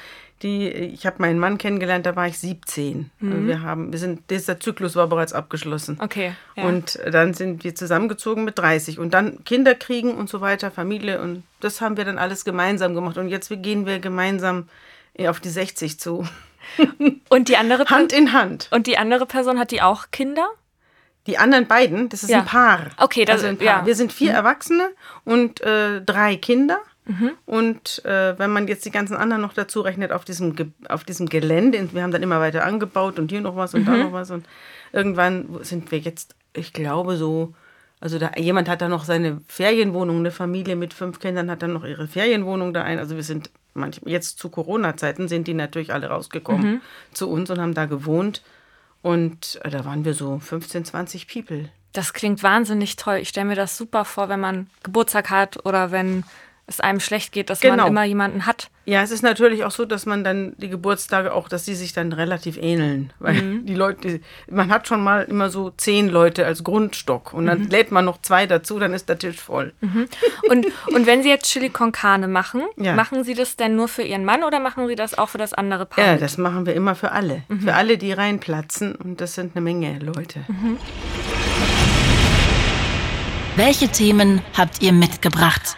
[0.42, 3.12] die, ich habe meinen Mann kennengelernt, da war ich 17.
[3.20, 3.48] Mhm.
[3.48, 5.98] Wir haben, wir sind, dieser Zyklus war bereits abgeschlossen.
[6.02, 6.34] Okay.
[6.56, 6.64] Ja.
[6.64, 11.22] Und dann sind wir zusammengezogen mit 30 und dann Kinder kriegen und so weiter, Familie
[11.22, 14.68] und das haben wir dann alles gemeinsam gemacht und jetzt gehen wir gemeinsam
[15.14, 16.28] äh, auf die 60 zu.
[17.30, 18.68] Und die andere Hand in Hand.
[18.72, 20.48] Und die andere Person hat die auch Kinder?
[21.28, 22.40] Die anderen beiden, das ist ja.
[22.40, 22.90] ein Paar.
[22.98, 23.66] Okay, das also ein Paar.
[23.66, 23.86] Ja.
[23.86, 24.38] Wir sind vier mhm.
[24.38, 24.90] Erwachsene
[25.24, 26.80] und äh, drei Kinder.
[27.06, 27.32] Mhm.
[27.46, 30.56] Und äh, wenn man jetzt die ganzen anderen noch dazu rechnet auf diesem,
[30.88, 33.86] auf diesem Gelände, wir haben dann immer weiter angebaut und hier noch was und mhm.
[33.86, 34.32] da noch was.
[34.32, 34.46] Und
[34.94, 37.54] irgendwann sind wir jetzt, ich glaube, so,
[38.00, 41.74] also da, jemand hat da noch seine Ferienwohnung, eine Familie mit fünf Kindern hat dann
[41.74, 43.00] noch ihre Ferienwohnung da ein.
[43.00, 46.82] Also wir sind manchmal, jetzt zu Corona-Zeiten sind die natürlich alle rausgekommen mhm.
[47.14, 48.44] zu uns und haben da gewohnt.
[49.02, 51.70] Und äh, da waren wir so 15, 20 People.
[51.94, 53.18] Das klingt wahnsinnig toll.
[53.18, 56.24] Ich stelle mir das super vor, wenn man Geburtstag hat oder wenn
[56.72, 57.78] es einem schlecht geht, dass genau.
[57.78, 58.70] man immer jemanden hat.
[58.86, 61.94] Ja, es ist natürlich auch so, dass man dann die Geburtstage auch, dass die sich
[61.94, 63.14] dann relativ ähneln.
[63.20, 63.66] Weil mhm.
[63.66, 67.70] die Leute, man hat schon mal immer so zehn Leute als Grundstock und dann mhm.
[67.70, 69.74] lädt man noch zwei dazu, dann ist der Tisch voll.
[69.82, 70.08] Mhm.
[70.50, 72.96] Und, und wenn Sie jetzt Chili con Carne machen, ja.
[72.96, 75.54] machen Sie das denn nur für Ihren Mann oder machen Sie das auch für das
[75.54, 76.04] andere Paar?
[76.04, 77.44] Ja, das machen wir immer für alle.
[77.50, 77.62] Mhm.
[77.62, 80.40] Für alle, die reinplatzen und das sind eine Menge Leute.
[80.48, 80.78] Mhm.
[83.58, 85.76] Welche Themen habt ihr mitgebracht?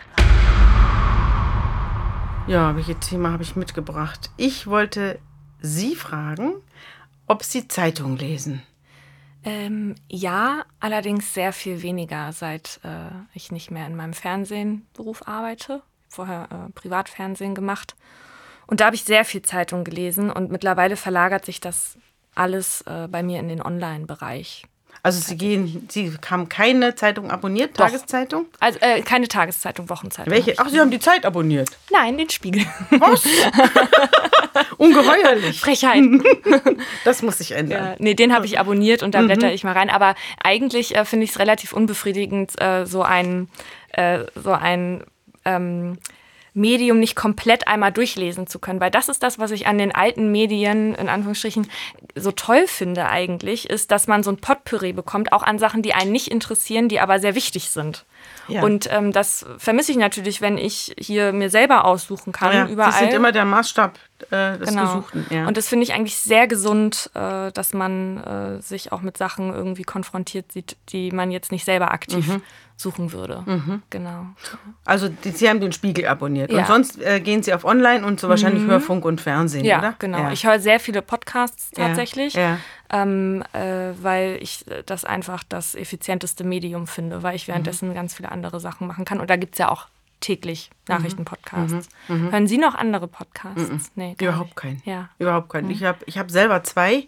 [2.45, 4.29] Ja, welches Thema habe ich mitgebracht?
[4.35, 5.17] Ich wollte
[5.61, 6.55] Sie fragen,
[7.25, 8.61] ob Sie Zeitung lesen.
[9.45, 15.81] Ähm, ja, allerdings sehr viel weniger, seit äh, ich nicht mehr in meinem Fernsehenberuf arbeite.
[16.09, 17.95] Vorher äh, Privatfernsehen gemacht.
[18.67, 21.97] Und da habe ich sehr viel Zeitung gelesen und mittlerweile verlagert sich das
[22.35, 24.65] alles äh, bei mir in den Online-Bereich.
[25.01, 27.85] Also Sie gehen, Sie haben keine Zeitung abonniert, Doch.
[27.85, 28.45] Tageszeitung?
[28.59, 30.31] Also äh, keine Tageszeitung, Wochenzeitung.
[30.31, 30.53] Welche?
[30.57, 31.69] Ach, Sie haben die Zeit abonniert?
[31.91, 32.65] Nein, den Spiegel.
[32.91, 33.23] Was?
[34.77, 35.59] Ungeheuerlich.
[35.59, 36.03] Frechheit.
[37.03, 37.85] das muss sich ändern.
[37.85, 39.27] Ja, nee, den habe ich abonniert und da mhm.
[39.27, 39.89] blätter ich mal rein.
[39.89, 43.49] Aber eigentlich äh, finde ich es relativ unbefriedigend, äh, so ein,
[43.91, 45.03] äh, so ein
[45.43, 45.97] ähm,
[46.53, 48.79] Medium nicht komplett einmal durchlesen zu können.
[48.79, 51.67] Weil das ist das, was ich an den alten Medien, in Anführungsstrichen,
[52.15, 55.93] so toll finde eigentlich, ist, dass man so ein Potpourri bekommt, auch an Sachen, die
[55.93, 58.05] einen nicht interessieren, die aber sehr wichtig sind.
[58.47, 58.61] Ja.
[58.61, 62.91] Und ähm, das vermisse ich natürlich, wenn ich hier mir selber aussuchen kann, ja, überall.
[62.91, 63.97] Das sind immer der Maßstab
[64.29, 64.81] äh, des genau.
[64.81, 65.25] Gesuchten.
[65.29, 65.47] Ja.
[65.47, 69.53] Und das finde ich eigentlich sehr gesund, äh, dass man äh, sich auch mit Sachen
[69.53, 72.41] irgendwie konfrontiert sieht, die man jetzt nicht selber aktiv mhm
[72.83, 73.43] suchen würde.
[73.45, 73.81] Mhm.
[73.89, 74.27] Genau.
[74.85, 76.51] Also die, Sie haben den Spiegel abonniert.
[76.51, 76.59] Ja.
[76.59, 78.69] Und sonst äh, gehen Sie auf Online und so wahrscheinlich mhm.
[78.69, 79.95] Hörfunk und Fernsehen, ja, oder?
[79.97, 80.19] Genau.
[80.19, 80.31] Ja.
[80.31, 82.59] Ich höre sehr viele Podcasts tatsächlich, ja.
[82.91, 87.95] Ähm, äh, weil ich das einfach das effizienteste Medium finde, weil ich währenddessen mhm.
[87.95, 89.19] ganz viele andere Sachen machen kann.
[89.19, 89.87] Und da gibt es ja auch
[90.19, 91.89] täglich Nachrichtenpodcasts.
[92.07, 92.25] Mhm.
[92.25, 92.31] Mhm.
[92.31, 93.69] Hören Sie noch andere Podcasts?
[93.69, 93.81] Mhm.
[93.95, 94.81] Nee, Überhaupt keinen.
[94.85, 95.09] Ja.
[95.17, 95.71] Überhaupt keinen.
[95.71, 97.07] Ich habe ich hab selber zwei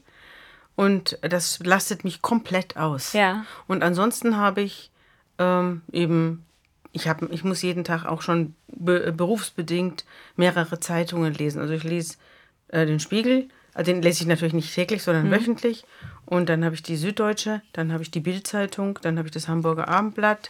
[0.76, 3.14] und das lastet mich komplett aus.
[3.14, 3.46] Ja.
[3.68, 4.92] Und ansonsten habe ich
[5.40, 6.46] ähm, eben,
[6.92, 11.62] ich, hab, ich muss jeden Tag auch schon be berufsbedingt mehrere Zeitungen lesen.
[11.62, 12.18] Also ich lese
[12.70, 15.32] äh, den Spiegel, also den lese ich natürlich nicht täglich, sondern mhm.
[15.32, 15.86] wöchentlich.
[16.26, 19.48] Und dann habe ich die Süddeutsche, dann habe ich die Bildzeitung, dann habe ich das
[19.48, 20.50] Hamburger Abendblatt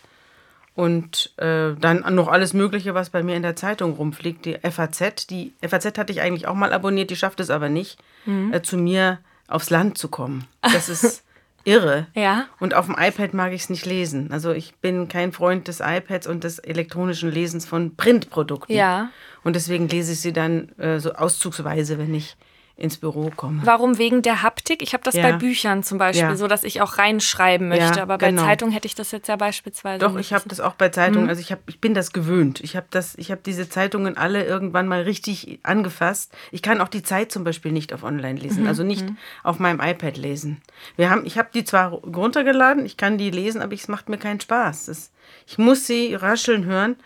[0.76, 4.46] und äh, dann noch alles Mögliche, was bei mir in der Zeitung rumfliegt.
[4.46, 7.98] Die FAZ, die FAZ hatte ich eigentlich auch mal abonniert, die schafft es aber nicht,
[8.26, 8.54] mhm.
[8.54, 10.46] äh, zu mir aufs Land zu kommen.
[10.62, 11.24] Das ist
[11.66, 12.08] irre.
[12.16, 12.48] Ja.
[12.60, 14.32] Und auf dem iPad mag ich es nicht lesen.
[14.32, 18.76] Also ich bin kein Freund des iPads und des elektronischen Lesens von Printprodukten.
[18.76, 19.10] Ja.
[19.44, 22.38] Und deswegen lese ich sie dann äh, so auszugsweise, wenn ich
[22.78, 23.62] ins Büro komme.
[23.64, 24.82] Warum wegen der Haptik?
[24.82, 25.24] Ich habe das ja.
[25.24, 26.36] bei Büchern zum Beispiel, ja.
[26.36, 27.98] so dass ich auch reinschreiben möchte.
[27.98, 28.44] Ja, aber bei genau.
[28.44, 30.00] Zeitungen hätte ich das jetzt ja beispielsweise.
[30.00, 31.24] Doch, ich habe das auch bei Zeitungen.
[31.24, 31.30] Mhm.
[31.30, 32.60] Also ich, hab, ich bin das gewöhnt.
[32.62, 36.34] Ich habe das, diese Zeitungen alle irgendwann mal richtig angefasst.
[36.52, 38.68] Ich kann auch die Zeit zum Beispiel nicht auf Online lesen, mhm.
[38.68, 39.18] also nicht mhm.
[39.44, 40.62] auf meinem iPad lesen.
[40.98, 44.18] Wir haben, ich habe die zwar runtergeladen, ich kann die lesen, aber es macht mir
[44.18, 44.88] keinen Spaß.
[44.88, 45.12] Das,
[45.48, 46.98] ich muss sie rascheln hören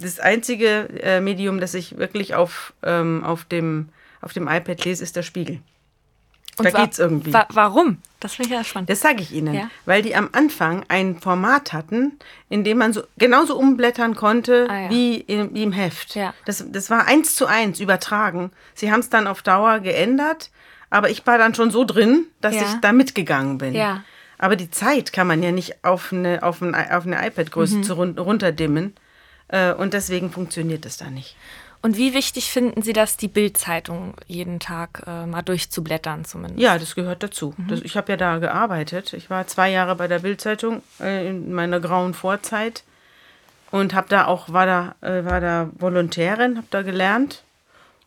[0.00, 3.88] das einzige äh, Medium, das ich wirklich auf, ähm, auf, dem,
[4.22, 5.60] auf dem iPad lese, ist der Spiegel.
[6.58, 7.32] Und da wa- geht's irgendwie.
[7.32, 7.98] Wa warum?
[8.20, 8.88] Das finde ich ja spannend.
[8.90, 9.70] Das sage ich Ihnen, Ja.
[9.86, 12.18] weil die am Anfang ein Format hatten,
[12.50, 14.90] in dem man so genauso umblättern konnte Ah, ja.
[14.90, 16.14] wie, im, wie im Heft.
[16.14, 16.34] Ja.
[16.44, 18.50] Das, das war eins zu eins übertragen.
[18.74, 20.50] Sie haben es dann auf Dauer geändert,
[20.90, 23.74] aber ich war dann schon so drin, dass ich da mitgegangen bin.
[24.38, 28.18] Aber die Zeit kann man ja nicht auf eine, auf ein, auf eine iPad-Größe Mhm.
[28.18, 28.94] runterdimmen.
[29.48, 31.36] Äh, und deswegen funktioniert es da nicht.
[31.82, 36.60] Und wie wichtig finden Sie das, die Bild-Zeitung jeden Tag äh, mal durchzublättern zumindest?
[36.60, 37.54] Ja, das gehört dazu.
[37.56, 37.68] Mhm.
[37.68, 39.12] Das, ich habe ja da gearbeitet.
[39.14, 42.84] Ich war zwei Jahre bei der Bildzeitung äh, in meiner grauen Vorzeit
[43.72, 47.42] und habe da auch war da äh, war da Volontärin, habe da gelernt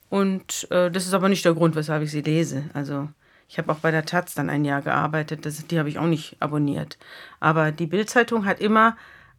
[0.09, 2.63] und äh, das ist aber nicht der Grund, weshalb ich sie lese.
[2.73, 3.09] Also
[3.49, 5.45] ich habe auch bei der Taz dann ein Jahr gearbeitet.
[5.45, 6.97] Das, die habe ich auch nicht abonniert.
[7.41, 8.95] Aber die Bildzeitung hat immer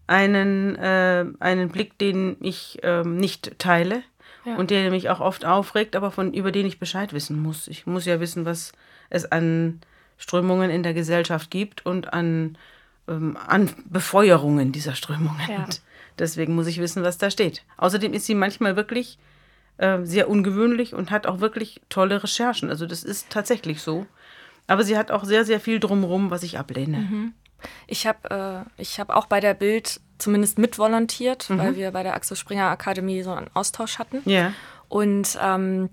[0.07, 4.03] einen äh, einen Blick, den ich ähm, nicht teile.
[4.55, 7.69] Und der mich auch oft aufregt, aber von über den ich Bescheid wissen muss.
[7.69, 8.73] Ich muss ja wissen, was
[9.11, 9.81] es an
[10.19, 12.57] Strömungen in der Gesellschaft gibt und an,
[13.09, 15.49] ähm, an Befeuerungen dieser Strömungen.
[15.49, 15.67] Ja.
[16.19, 17.65] Deswegen muss ich wissen, was da steht.
[17.77, 19.19] Außerdem ist sie manchmal wirklich
[19.79, 22.71] äh, sehr ungewöhnlich und hat auch wirklich tolle Recherchen.
[22.71, 24.07] Also das ist tatsächlich so.
[24.67, 27.33] Aber sie hat auch sehr, sehr viel drumherum, was ich ablehne.
[27.87, 32.15] Ich habe äh, ich hab auch bei der Bild zumindest mitvolontiert, weil wir bei der
[32.15, 34.23] Axel Springer Akademie so einen Austausch hatten.
[34.25, 34.53] Ja.
[34.89, 35.91] Und ähm,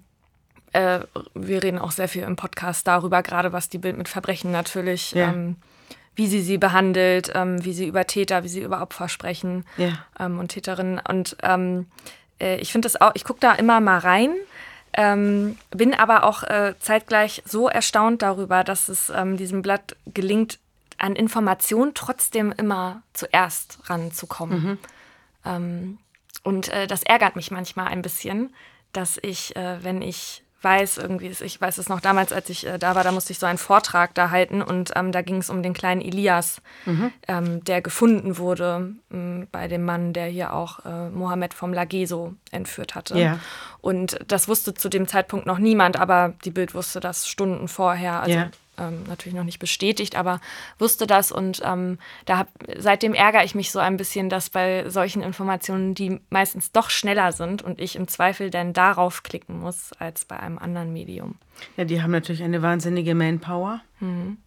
[0.71, 0.99] äh,
[1.33, 5.11] wir reden auch sehr viel im Podcast darüber, gerade was die Bild mit Verbrechen natürlich,
[5.11, 5.29] Ja.
[5.29, 5.57] ähm,
[6.15, 9.93] wie sie sie behandelt, ähm, wie sie über Täter, wie sie über Opfer sprechen Ja.
[10.19, 10.99] ähm, und Täterinnen.
[11.07, 11.87] Und ähm,
[12.39, 14.29] äh, ich finde das auch, ich gucke da immer mal rein.
[14.95, 20.59] Ähm, bin aber auch äh, zeitgleich so erstaunt darüber, dass es ähm, diesem Blatt gelingt,
[21.03, 24.79] an Informationen trotzdem immer zuerst ranzukommen.
[25.45, 25.97] Ähm,
[26.43, 28.53] und äh, das ärgert mich manchmal ein bisschen,
[28.93, 32.65] dass ich, äh, wenn ich weiß, irgendwie, ist- ich weiß es noch damals, als ich
[32.65, 35.37] äh, da war, da musste ich so einen Vortrag da halten und ähm, da ging
[35.39, 36.61] es um den kleinen Elias,
[37.27, 42.35] ähm, der gefunden wurde ähm, bei dem Mann, der hier auch äh, Mohammed vom Lageso
[42.51, 43.19] entführt hatte.
[43.19, 43.39] Ja.
[43.81, 48.21] Und das wusste zu dem Zeitpunkt noch niemand, aber die Bild wusste das Stunden vorher.
[48.21, 48.49] Also Ja.
[48.87, 50.39] Ähm, natürlich noch nicht bestätigt, aber
[50.79, 54.89] wusste das und ähm, da hab, seitdem ärgere ich mich so ein bisschen, dass bei
[54.89, 59.91] solchen Informationen, die meistens doch schneller sind und ich im Zweifel dann darauf klicken muss
[59.93, 61.35] als bei einem anderen Medium.
[61.77, 63.81] Ja, die haben natürlich eine wahnsinnige Manpower.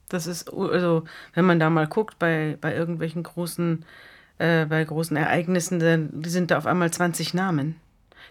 [0.08, 3.84] Das ist, also, wenn man da mal guckt, bei, bei irgendwelchen großen,
[4.38, 7.76] äh, bei großen Ereignissen, dann die sind da auf einmal 20 Namen.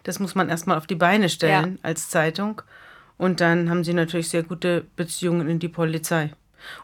[0.04, 2.62] Das muss man erstmal auf die Beine stellen als Zeitung.
[3.18, 6.32] Und dann haben sie natürlich sehr gute Beziehungen in die Polizei.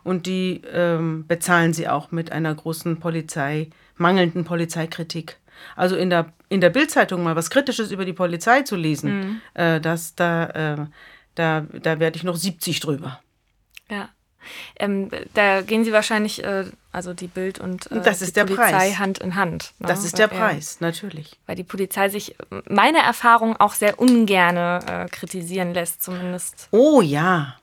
[0.03, 5.37] Und die ähm, bezahlen sie auch mit einer großen Polizei, mangelnden Polizeikritik.
[5.75, 9.79] Also in der, in der Bildzeitung mal was Kritisches über die Polizei zu lesen, äh,
[9.79, 10.85] das, da, äh,
[11.35, 13.19] da, da werde ich noch 70 drüber.
[13.89, 14.09] Ja.
[14.79, 18.45] Ähm, da gehen sie wahrscheinlich, äh, also die Bild und äh, Das die ist der
[18.45, 18.99] Polizei Preis.
[18.99, 19.73] Hand in Hand.
[19.79, 19.87] ne?
[19.87, 20.37] Das ist der Ja.
[20.37, 21.37] Preis, natürlich.
[21.45, 22.35] Weil die Polizei sich,
[22.69, 26.67] meine Erfahrung, auch sehr ungerne äh, kritisieren lässt, zumindest.
[26.71, 27.55] Oh ja.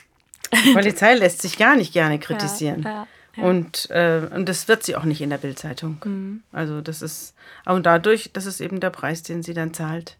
[0.65, 2.83] Die Polizei lässt sich gar nicht gerne kritisieren.
[2.83, 6.41] ja, Und, äh, und das wird sie auch nicht in der Bildzeitung.
[6.53, 7.35] Also das ist,
[7.67, 10.17] und dadurch, das ist eben der Preis, den sie dann zahlt,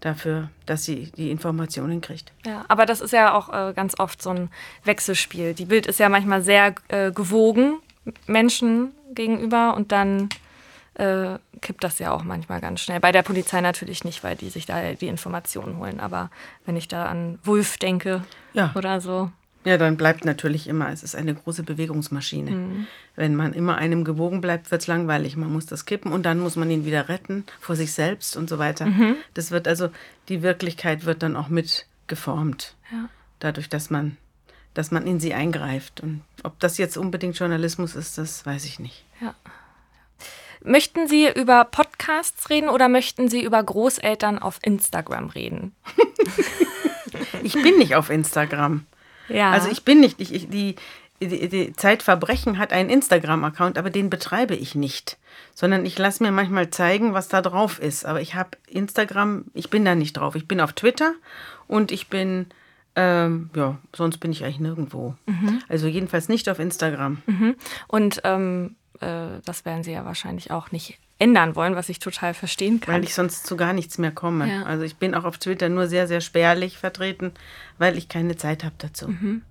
[0.00, 2.32] dafür, dass sie die Informationen kriegt.
[2.46, 4.50] Ja, aber das ist ja auch äh, ganz oft so ein
[4.84, 5.54] Wechselspiel.
[5.54, 7.78] Die Bild ist ja manchmal sehr äh, gewogen
[8.26, 10.28] Menschen gegenüber und dann
[10.94, 13.00] äh, kippt das ja auch manchmal ganz schnell.
[13.00, 16.00] Bei der Polizei natürlich nicht, weil die sich da die Informationen holen.
[16.00, 16.30] Aber
[16.64, 18.72] wenn ich da an Wulf denke Ja.
[18.74, 19.30] oder so.
[19.64, 22.86] Ja, dann bleibt natürlich immer, es ist eine große Bewegungsmaschine.
[23.16, 25.36] Wenn man immer einem gewogen bleibt, wird es langweilig.
[25.36, 28.48] Man muss das kippen und dann muss man ihn wieder retten vor sich selbst und
[28.48, 28.86] so weiter.
[29.34, 29.88] Das wird also,
[30.28, 32.76] die Wirklichkeit wird dann auch mit geformt.
[32.92, 33.08] Ja.
[33.40, 34.16] Dadurch, dass man,
[34.76, 36.00] dass man in sie eingreift.
[36.00, 39.04] Und ob das jetzt unbedingt Journalismus ist, das weiß ich nicht.
[40.62, 45.74] Möchten Sie über Podcasts reden oder möchten Sie über Großeltern auf Instagram reden?
[47.42, 48.84] Ich bin nicht auf Instagram.
[49.28, 49.52] Ja.
[49.52, 50.74] Also ich bin nicht, ich, ich, die,
[51.20, 55.16] die, die Zeitverbrechen hat einen Instagram-Account, aber den betreibe ich nicht.
[55.54, 58.04] Sondern ich lasse mir manchmal zeigen, was da drauf ist.
[58.04, 60.34] Aber ich habe Instagram, ich bin da nicht drauf.
[60.34, 61.14] Ich bin auf Twitter
[61.68, 62.46] und ich bin,
[62.96, 65.14] ähm, ja, sonst bin ich eigentlich nirgendwo.
[65.68, 67.22] Also jedenfalls nicht auf Instagram.
[67.88, 72.34] Und ähm, äh, das werden Sie ja wahrscheinlich auch nicht ändern wollen, was ich total
[72.34, 72.94] verstehen kann.
[72.94, 74.48] Weil ich sonst zu gar nichts mehr komme.
[74.50, 74.62] Ja.
[74.64, 77.32] Also ich bin auch auf Twitter nur sehr, sehr spärlich vertreten,
[77.78, 79.08] weil ich keine Zeit habe dazu.
[79.08, 79.42] Mhm.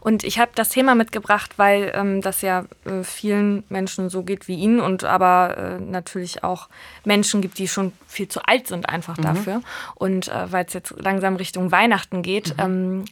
[0.00, 4.46] Und ich habe das Thema mitgebracht, weil ähm, das ja äh, vielen Menschen so geht
[4.46, 6.68] wie Ihnen und aber äh, natürlich auch
[7.04, 9.22] Menschen gibt, die schon viel zu alt sind einfach Mhm.
[9.22, 9.62] dafür.
[9.94, 12.62] Und äh, weil es jetzt langsam Richtung Weihnachten geht, Mhm.
[12.62, 13.04] ähm,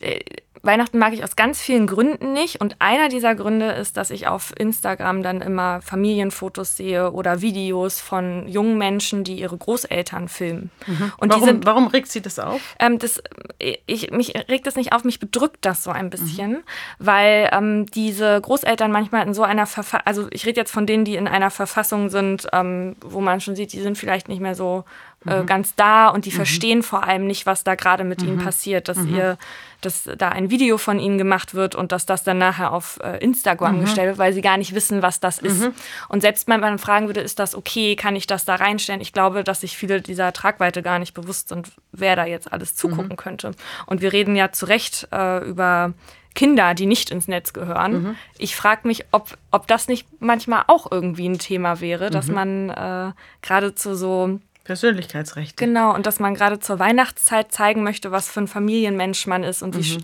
[0.00, 0.20] äh,
[0.62, 2.60] Weihnachten mag ich aus ganz vielen Gründen nicht.
[2.60, 8.00] Und einer dieser Gründe ist, dass ich auf Instagram dann immer Familienfotos sehe oder Videos
[8.00, 10.70] von jungen Menschen, die ihre Großeltern filmen.
[11.18, 12.60] Und die Warum, sind warum regt sie das auf?
[12.80, 13.22] ähm, das,
[13.58, 15.96] ich, mich regt das nicht auf, mich bedrückt das so Mhm.
[15.96, 16.62] ein bisschen,
[16.98, 21.04] weil ähm, diese Großeltern manchmal in so einer Verfassung, also ich rede jetzt von denen,
[21.04, 24.54] die in einer Verfassung sind, ähm, wo man schon sieht, die sind vielleicht nicht mehr
[24.54, 24.84] so
[25.24, 25.32] Mhm.
[25.32, 28.28] äh, ganz da und die verstehen vor allem nicht, was da gerade mit Mhm.
[28.28, 29.36] ihnen passiert, dass ihr,
[29.80, 33.18] dass da ein Video von ihnen gemacht wird und dass das dann nachher auf äh,
[33.18, 33.80] Instagram Mhm.
[33.82, 35.70] gestellt wird, weil sie gar nicht wissen, was das ist.
[36.08, 39.00] Und selbst wenn man fragen würde, ist das okay, kann ich das da reinstellen?
[39.00, 42.74] Ich glaube, dass sich viele dieser Tragweite gar nicht bewusst sind, wer da jetzt alles
[42.74, 43.52] zugucken könnte.
[43.86, 45.92] Und wir reden ja zu Recht äh, über
[46.34, 48.16] Kinder, die nicht ins Netz gehören.
[48.38, 52.70] Ich frage mich, ob, ob das nicht manchmal auch irgendwie ein Thema wäre, dass man
[52.70, 53.12] äh,
[53.42, 55.56] gerade zu so Persönlichkeitsrechte.
[55.64, 59.62] Genau, und dass man gerade zur Weihnachtszeit zeigen möchte, was für ein Familienmensch man ist.
[59.62, 59.98] Und ich,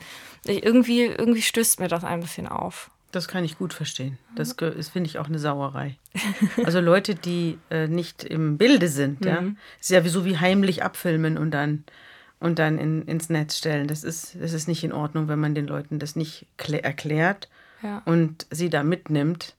[0.47, 2.91] irgendwie, irgendwie stößt mir das ein bisschen auf.
[3.13, 4.19] Das kann ich gut verstehen.
[4.35, 5.97] Das, ge- das finde ich auch eine Sauerei.
[6.65, 9.43] Also Leute, die äh, nicht im Bilde sind, ja,
[9.81, 11.85] ist ja so wie heimlich abfilmen und dann
[12.41, 13.87] und dann in, ins Netz stellen.
[13.87, 17.49] Das ist, das ist nicht in Ordnung, wenn man den Leuten das nicht klä- erklärt
[17.83, 18.03] Ja.
[18.07, 19.55] und sie da mitnimmt.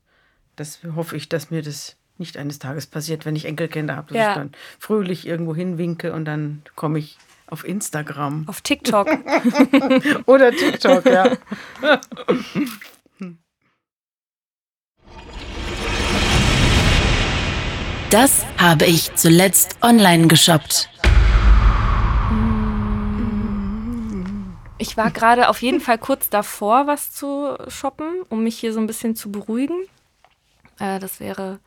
[0.56, 4.18] Das hoffe ich, dass mir das nicht eines Tages passiert, wenn ich Enkelkinder habe, dass
[4.18, 4.30] Ja.
[4.32, 9.08] ich dann fröhlich irgendwo hinwinke und dann komme ich auf Instagram Auf TikTok.
[10.26, 11.32] oder TikTok, ja.
[18.10, 20.90] Das habe ich zuletzt online geshoppt.
[24.78, 28.80] Ich war gerade auf jeden Fall kurz davor, was zu shoppen, um mich hier so
[28.80, 29.78] ein bisschen zu beruhigen.
[30.80, 31.60] Äh, das wäre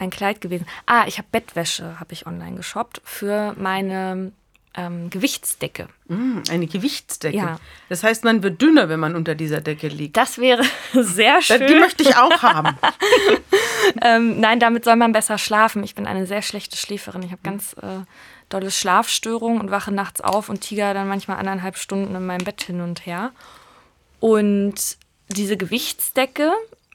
[0.00, 0.66] ein Kleid gewesen.
[0.86, 4.32] Ah, ich habe Bettwäsche, habe ich online geshoppt für meine
[4.74, 5.88] ähm, Gewichtsdecke.
[6.08, 7.36] Mm, Eine Gewichtsdecke.
[7.36, 7.58] Ja.
[7.88, 10.16] Das heißt, man wird dünner, wenn man unter dieser Decke liegt.
[10.16, 11.66] Das wäre sehr schön.
[11.66, 12.76] Die möchte ich auch haben.
[14.02, 15.82] Ähm, nein, damit soll man besser schlafen.
[15.82, 17.22] Ich bin eine sehr schlechte Schläferin.
[17.22, 18.04] Ich habe ganz äh,
[18.48, 22.62] dolle Schlafstörungen und wache nachts auf und tiger dann manchmal anderthalb Stunden in meinem Bett
[22.62, 23.32] hin und her.
[24.20, 26.52] Und diese Gewichtsdecke,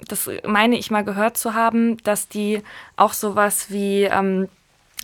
[0.08, 2.62] das meine ich mal gehört zu haben, dass die
[2.98, 4.50] auch sowas wie ähm,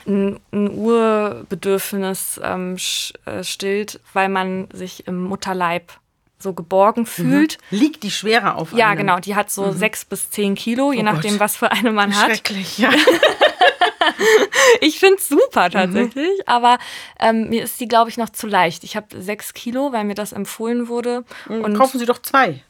[0.08, 2.78] ein, ein Urbedürfnis ähm,
[3.26, 5.92] äh, stillt, weil man sich im Mutterleib
[6.40, 7.60] so geborgen fühlt.
[7.70, 8.98] Liegt die schwerer auf Ja, einem?
[8.98, 9.20] genau.
[9.20, 11.40] Die hat so sechs bis zehn Kilo, je Oh nachdem, Gott.
[11.40, 12.26] was für eine man hat.
[12.32, 12.90] Schrecklich, ja.
[14.82, 15.72] Ich finde es super Mhm.
[15.74, 16.78] tatsächlich, aber
[17.20, 18.84] ähm, mir ist die, glaube ich, noch zu leicht.
[18.84, 21.24] Ich habe sechs Kilo, weil mir das empfohlen wurde.
[21.48, 22.64] Und Kaufen Sie doch zwei.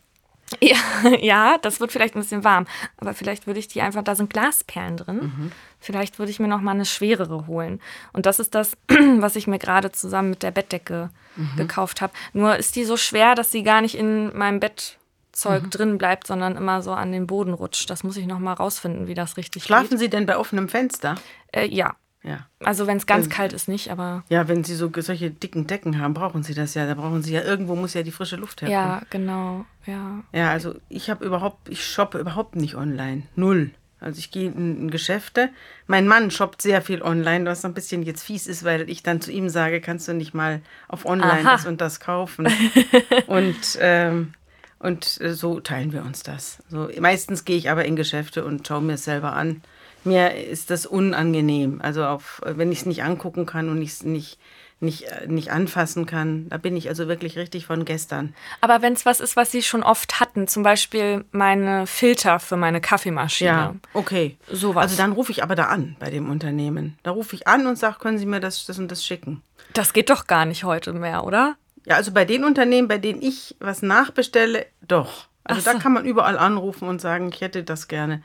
[0.59, 0.77] Ja,
[1.21, 2.65] ja, das wird vielleicht ein bisschen warm.
[2.97, 5.17] Aber vielleicht würde ich die einfach, da sind Glasperlen drin.
[5.17, 5.51] Mhm.
[5.79, 7.79] Vielleicht würde ich mir noch mal eine schwerere holen.
[8.13, 8.75] Und das ist das,
[9.17, 11.55] was ich mir gerade zusammen mit der Bettdecke Mhm.
[11.55, 12.11] gekauft habe.
[12.33, 15.69] Nur ist die so schwer, dass sie gar nicht in meinem Bettzeug Mhm.
[15.69, 17.89] drin bleibt, sondern immer so an den Boden rutscht.
[17.89, 21.15] Das muss ich noch mal rausfinden, wie das richtig Schlafen Sie denn bei offenem Fenster?
[21.53, 21.71] geht.
[21.71, 22.45] Äh, ja, Ja.
[22.63, 25.99] also wenn es ganz kalt ist, nicht, aber Ja, wenn Sie so solche dicken Decken
[25.99, 26.85] haben, brauchen Sie das ja.
[26.85, 28.89] Da brauchen Sie ja, irgendwo muss ja die frische Luft herkommen.
[28.89, 30.23] ja, genau, ja.
[30.31, 33.23] Ja, also ich habe überhaupt, ich shoppe überhaupt nicht online.
[33.35, 33.71] Null.
[33.99, 35.49] Also ich gehe in, in Geschäfte.
[35.87, 39.21] Mein Mann shoppt sehr viel online, was ein bisschen jetzt fies ist, weil ich dann
[39.21, 41.51] zu ihm sage, kannst du nicht mal auf online Aha.
[41.53, 42.47] das und das kaufen.
[43.27, 44.33] und ähm,
[44.79, 46.63] und äh, so teilen wir uns das.
[46.69, 49.61] So, meistens gehe ich aber in Geschäfte und schaue mir es selber an.
[50.03, 51.79] Mir ist das unangenehm.
[51.81, 54.39] Also auf, wenn ich es nicht angucken kann und ich es nicht,
[54.79, 58.33] nicht, äh, nicht anfassen kann, da bin ich also wirklich richtig von gestern.
[58.61, 62.57] Aber wenn es was ist, was Sie schon oft hatten, zum Beispiel meine Filter für
[62.57, 63.49] meine Kaffeemaschine.
[63.49, 64.37] Ja, okay.
[64.51, 64.83] Sowas.
[64.83, 66.97] Also dann rufe ich aber da an bei dem Unternehmen.
[67.03, 69.43] Da rufe ich an und sage, können Sie mir das, das und das schicken.
[69.73, 71.55] Das geht doch gar nicht heute mehr, oder?
[71.85, 75.27] Ja, also bei den Unternehmen, bei denen ich was nachbestelle, doch.
[75.43, 75.79] Also Ach da so.
[75.79, 78.21] kann man überall anrufen und sagen, ich hätte das gerne.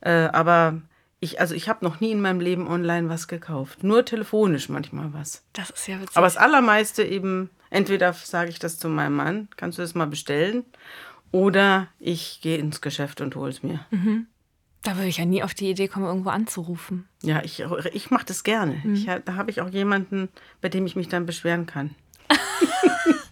[0.00, 0.80] Äh, aber
[1.24, 3.82] ich, also ich habe noch nie in meinem Leben online was gekauft.
[3.82, 5.42] Nur telefonisch manchmal was.
[5.52, 6.16] Das ist ja witzig.
[6.16, 10.06] Aber das Allermeiste eben, entweder sage ich das zu meinem Mann, kannst du das mal
[10.06, 10.64] bestellen?
[11.32, 13.84] Oder ich gehe ins Geschäft und hole es mir.
[14.82, 17.08] da würde ich ja nie auf die Idee kommen, irgendwo anzurufen.
[17.22, 18.80] Ja, ich, ich mache das gerne.
[18.84, 18.94] Mhm.
[18.94, 20.28] Ich, da habe ich auch jemanden,
[20.60, 21.94] bei dem ich mich dann beschweren kann.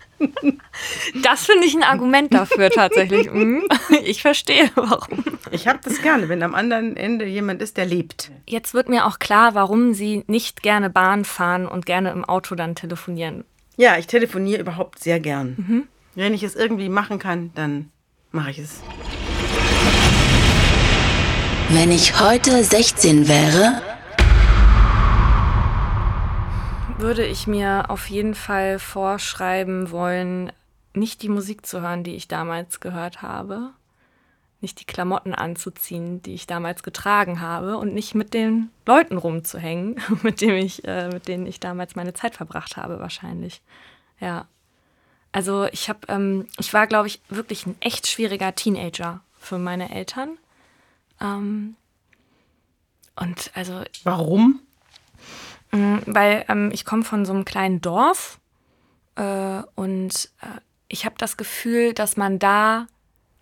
[1.23, 3.31] Das finde ich ein Argument dafür tatsächlich.
[3.31, 3.65] Mhm.
[4.05, 5.25] Ich verstehe, warum.
[5.51, 8.31] Ich habe das gerne, wenn am anderen Ende jemand ist, der lebt.
[8.47, 12.55] Jetzt wird mir auch klar, warum Sie nicht gerne Bahn fahren und gerne im Auto
[12.55, 13.45] dann telefonieren.
[13.77, 15.55] Ja, ich telefoniere überhaupt sehr gern.
[15.57, 15.89] Mhm.
[16.15, 17.91] Wenn ich es irgendwie machen kann, dann
[18.33, 18.81] mache ich es.
[21.71, 23.81] Wenn ich heute 16 wäre,
[27.03, 30.53] würde ich mir auf jeden Fall vorschreiben wollen,
[30.95, 33.73] nicht die Musik zu hören, die ich damals gehört habe,
[34.61, 40.01] nicht die Klamotten anzuziehen, die ich damals getragen habe und nicht mit den Leuten rumzuhängen,
[40.23, 43.63] mit, dem ich, äh, mit denen ich damals meine Zeit verbracht habe, wahrscheinlich.
[44.21, 44.47] Ja.
[45.33, 49.93] Also ich habe, ähm, ich war, glaube ich, wirklich ein echt schwieriger Teenager für meine
[49.93, 50.39] Eltern.
[51.21, 51.75] Ähm,
[53.17, 53.83] und also.
[54.05, 54.61] Warum?
[55.73, 58.39] Mm, weil ähm, ich komme von so einem kleinen Dorf
[59.17, 62.87] äh, und äh, ich habe das Gefühl, dass man da,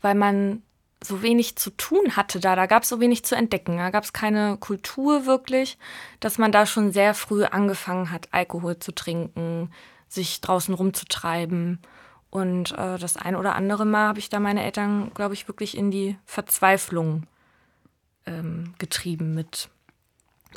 [0.00, 0.62] weil man
[1.02, 4.04] so wenig zu tun hatte da, da gab es so wenig zu entdecken, da gab
[4.04, 5.78] es keine Kultur wirklich,
[6.20, 9.70] dass man da schon sehr früh angefangen hat, Alkohol zu trinken,
[10.08, 11.80] sich draußen rumzutreiben.
[12.28, 15.76] Und äh, das ein oder andere Mal habe ich da meine Eltern, glaube ich, wirklich
[15.76, 17.24] in die Verzweiflung
[18.26, 19.68] ähm, getrieben mit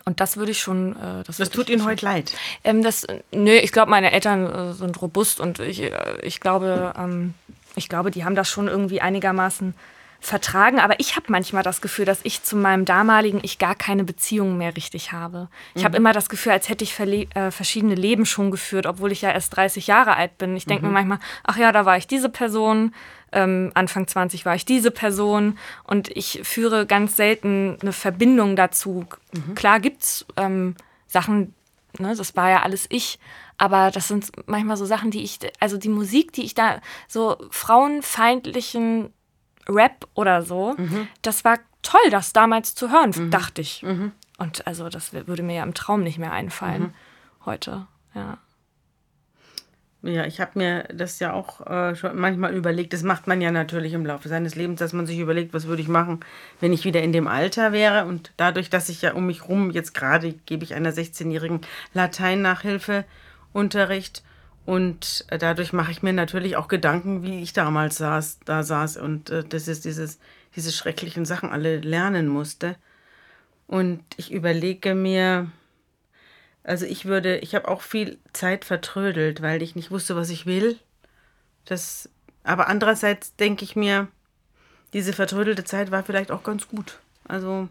[0.06, 0.94] und das würde ich schon.
[0.94, 2.34] Äh, das, das tut Ihnen heute leid?
[2.64, 5.92] Ähm, das, nö, ich glaube, meine Eltern äh, sind robust und ich, äh,
[6.22, 7.34] ich glaube, ähm,
[7.76, 9.74] ich glaube, die haben das schon irgendwie einigermaßen
[10.26, 10.80] vertragen.
[10.80, 14.58] Aber ich habe manchmal das Gefühl, dass ich zu meinem damaligen Ich gar keine Beziehung
[14.58, 15.50] mehr richtig habe.
[15.76, 15.86] Ich mhm.
[15.86, 19.32] habe immer das Gefühl, als hätte ich äh, verschiedene Leben schon geführt, obwohl ich ja
[19.32, 20.56] erst 30 Jahre alt bin.
[20.56, 20.90] Ich denke mhm.
[20.90, 22.94] mir manchmal, ach ja, da war ich diese Person,
[23.32, 29.06] ähm, Anfang 20 war ich diese Person und ich führe ganz selten eine Verbindung dazu.
[29.34, 29.56] Mhm.
[29.56, 30.76] Klar gibt es ähm,
[31.08, 31.54] Sachen,
[32.00, 33.20] ne, das war ja alles ich,
[33.58, 37.38] aber das sind manchmal so Sachen, die ich, also die Musik, die ich da, so
[37.52, 39.12] frauenfeindlichen
[39.68, 41.08] Rap oder so, mhm.
[41.22, 43.32] das war toll, das damals zu hören, mhm.
[43.32, 43.84] dachte ich.
[43.84, 44.12] Mhm.
[44.38, 46.94] Und also das würde mir ja im Traum nicht mehr einfallen mhm.
[47.46, 48.38] heute, ja.
[50.06, 52.92] Ja, ich habe mir das ja auch äh, schon manchmal überlegt.
[52.92, 55.82] Das macht man ja natürlich im Laufe seines Lebens, dass man sich überlegt, was würde
[55.82, 56.20] ich machen,
[56.60, 58.04] wenn ich wieder in dem Alter wäre.
[58.04, 61.62] Und dadurch, dass ich ja um mich rum jetzt gerade gebe ich einer 16-jährigen
[61.94, 64.24] Latein-Nachhilfeunterricht
[64.66, 68.98] und äh, dadurch mache ich mir natürlich auch Gedanken, wie ich damals saß, da saß
[68.98, 70.20] und äh, das ist dieses,
[70.56, 72.76] diese schrecklichen Sachen alle lernen musste.
[73.68, 75.52] Und ich überlege mir,
[76.64, 80.46] also ich würde, ich habe auch viel Zeit vertrödelt, weil ich nicht wusste, was ich
[80.46, 80.80] will.
[81.66, 82.10] Das,
[82.44, 84.08] aber andererseits denke ich mir,
[84.94, 87.00] diese vertrödelte Zeit war vielleicht auch ganz gut.
[87.28, 87.68] Also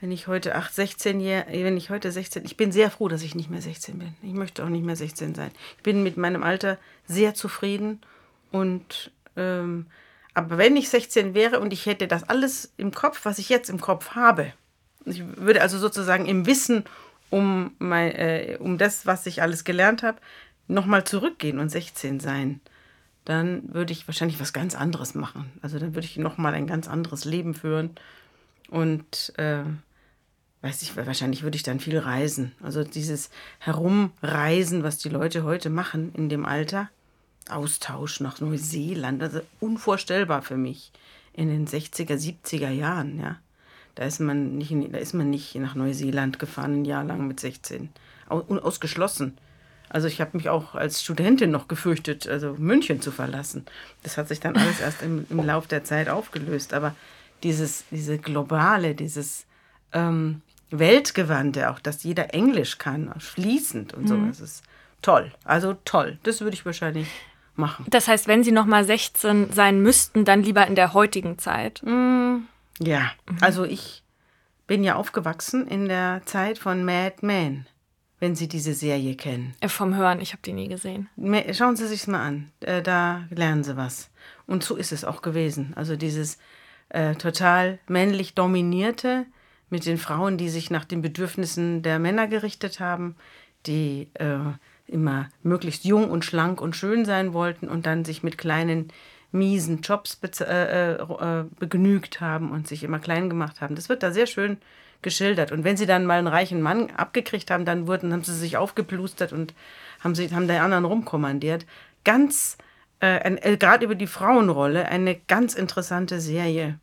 [0.00, 3.22] wenn ich heute 8, 16 Jahre, wenn ich heute 16, ich bin sehr froh, dass
[3.22, 4.14] ich nicht mehr 16 bin.
[4.22, 5.50] Ich möchte auch nicht mehr 16 sein.
[5.78, 8.00] Ich bin mit meinem Alter sehr zufrieden
[8.50, 9.86] und ähm,
[10.34, 13.70] aber wenn ich 16 wäre und ich hätte das alles im Kopf, was ich jetzt
[13.70, 14.52] im Kopf habe,
[15.06, 16.84] ich würde also sozusagen im Wissen
[17.30, 20.18] um, mein, äh, um das, was ich alles gelernt habe,
[20.68, 22.60] nochmal zurückgehen und 16 sein,
[23.24, 25.50] dann würde ich wahrscheinlich was ganz anderes machen.
[25.62, 27.96] Also dann würde ich nochmal ein ganz anderes Leben führen
[28.68, 29.62] und äh,
[30.62, 32.52] weiß ich, wahrscheinlich würde ich dann viel reisen.
[32.62, 36.90] Also dieses Herumreisen, was die Leute heute machen in dem Alter,
[37.48, 40.90] Austausch nach Neuseeland, also unvorstellbar für mich
[41.32, 43.36] in den 60er, 70er Jahren, ja.
[43.94, 47.40] Da ist man nicht, da ist man nicht nach Neuseeland gefahren, ein Jahr lang mit
[47.40, 47.88] 16.
[48.28, 49.38] Ausgeschlossen.
[49.88, 53.64] Also ich habe mich auch als Studentin noch gefürchtet, also München zu verlassen.
[54.02, 56.74] Das hat sich dann alles erst im, im Lauf der Zeit aufgelöst.
[56.74, 56.94] Aber
[57.42, 59.46] dieses, diese globale, dieses
[59.92, 64.08] ähm, Weltgewandte, auch dass jeder Englisch kann, fließend und mhm.
[64.08, 64.64] so, das ist
[65.02, 65.32] toll.
[65.44, 66.18] Also toll.
[66.22, 67.08] Das würde ich wahrscheinlich
[67.54, 67.86] machen.
[67.88, 71.82] Das heißt, wenn Sie noch mal 16 sein müssten, dann lieber in der heutigen Zeit.
[71.84, 72.46] Mhm.
[72.80, 73.38] Ja, mhm.
[73.40, 74.02] also ich
[74.66, 77.66] bin ja aufgewachsen in der Zeit von Mad Men,
[78.18, 79.54] wenn Sie diese Serie kennen.
[79.60, 81.08] Äh, vom Hören, ich habe die nie gesehen.
[81.52, 84.10] Schauen Sie sich's mal an, äh, da lernen Sie was.
[84.46, 85.72] Und so ist es auch gewesen.
[85.76, 86.38] Also dieses
[86.88, 89.26] äh, total männlich dominierte
[89.70, 93.16] mit den Frauen, die sich nach den Bedürfnissen der Männer gerichtet haben,
[93.66, 94.38] die äh,
[94.86, 98.92] immer möglichst jung und schlank und schön sein wollten und dann sich mit kleinen
[99.32, 103.74] miesen Jobs äh, äh, äh, begnügt haben und sich immer klein gemacht haben.
[103.74, 104.58] Das wird da sehr schön
[105.02, 105.52] geschildert.
[105.52, 108.56] Und wenn sie dann mal einen reichen Mann abgekriegt haben, dann wurden, haben sie sich
[108.56, 109.54] aufgeplustert und
[110.02, 111.66] haben, sie, haben der anderen rumkommandiert.
[112.04, 112.56] Ganz,
[113.00, 116.78] äh, äh, gerade über die Frauenrolle, eine ganz interessante Serie.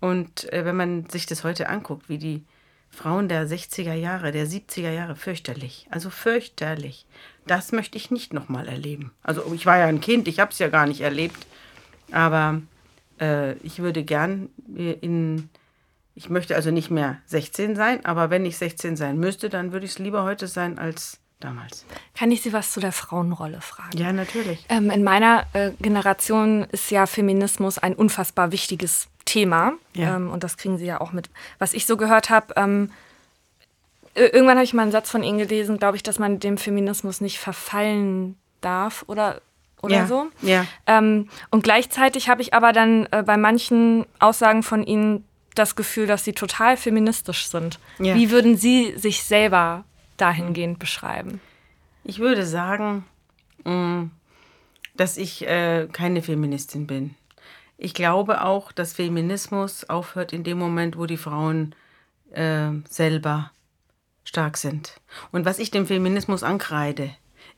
[0.00, 2.44] Und äh, wenn man sich das heute anguckt, wie die
[2.90, 5.86] Frauen der 60er Jahre, der 70er Jahre, fürchterlich.
[5.90, 7.06] Also fürchterlich.
[7.46, 9.12] das möchte ich nicht nochmal erleben.
[9.22, 11.46] Also ich war ja ein Kind, ich habe es ja gar nicht erlebt,
[12.10, 12.62] aber
[13.20, 15.48] äh, ich würde gern in,
[16.14, 19.86] ich möchte also nicht mehr 16 sein, aber wenn ich 16 sein müsste, dann würde
[19.86, 21.84] ich es lieber heute sein als damals.
[22.14, 23.96] Kann ich Sie was zu der Frauenrolle fragen?
[23.96, 24.64] Ja, natürlich.
[24.68, 29.74] Ähm, in meiner äh, Generation ist ja Feminismus ein unfassbar wichtiges Thema.
[29.94, 30.16] Ja.
[30.16, 31.30] Ähm, und das kriegen Sie ja auch mit.
[31.58, 32.90] Was ich so gehört habe, ähm,
[34.14, 37.20] irgendwann habe ich mal einen Satz von Ihnen gelesen, glaube ich, dass man dem Feminismus
[37.20, 39.40] nicht verfallen darf oder,
[39.80, 40.06] oder ja.
[40.06, 40.26] so.
[40.42, 40.64] Ja.
[40.86, 45.24] Ähm, und gleichzeitig habe ich aber dann äh, bei manchen Aussagen von Ihnen
[45.54, 47.78] das Gefühl, dass Sie total feministisch sind.
[47.98, 48.14] Ja.
[48.14, 49.84] Wie würden Sie sich selber
[50.20, 51.40] dahingehend beschreiben?
[52.04, 53.04] Ich würde sagen,
[53.64, 54.04] mm,
[54.96, 57.14] dass ich äh, keine Feministin bin.
[57.76, 61.74] Ich glaube auch, dass Feminismus aufhört in dem Moment, wo die Frauen
[62.32, 63.52] äh, selber
[64.24, 65.00] stark sind.
[65.32, 67.10] Und was ich dem Feminismus ankreide,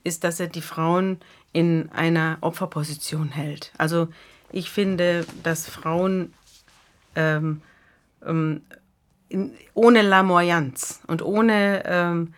[0.05, 1.19] ist, dass er die Frauen
[1.53, 3.73] in einer Opferposition hält.
[3.77, 4.09] Also
[4.53, 6.33] ich finde, dass Frauen
[7.17, 7.63] ähm,
[8.25, 8.63] ähm,
[9.29, 12.35] in, ohne Lamoyanz und ohne ähm,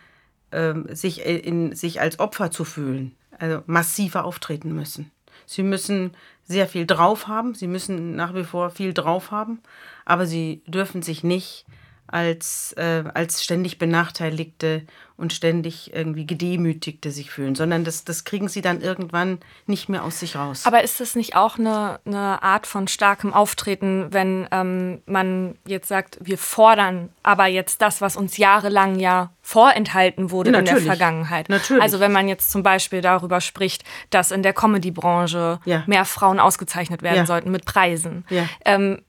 [0.89, 5.11] sich, äh, in, sich als Opfer zu fühlen, also massiver auftreten müssen.
[5.45, 6.11] Sie müssen
[6.45, 9.59] sehr viel drauf haben, sie müssen nach wie vor viel drauf haben,
[10.05, 11.65] aber sie dürfen sich nicht
[12.13, 14.83] als, äh, als ständig Benachteiligte
[15.17, 20.03] und ständig irgendwie Gedemütigte sich fühlen, sondern das, das kriegen sie dann irgendwann nicht mehr
[20.03, 20.63] aus sich raus.
[20.65, 25.87] Aber ist das nicht auch eine, eine Art von starkem Auftreten, wenn ähm, man jetzt
[25.87, 30.73] sagt, wir fordern aber jetzt das, was uns jahrelang ja vorenthalten wurde Ja, in der
[30.75, 30.89] natürlich.
[30.97, 31.49] Vergangenheit?
[31.49, 31.81] Natürlich.
[31.83, 35.83] Also wenn man jetzt zum Beispiel darüber spricht, dass in der Comedy-Branche Ja.
[35.85, 37.25] mehr Frauen ausgezeichnet werden Ja.
[37.25, 38.25] sollten mit Preisen.
[38.29, 38.45] Ja.
[38.65, 39.01] Ähm, äh,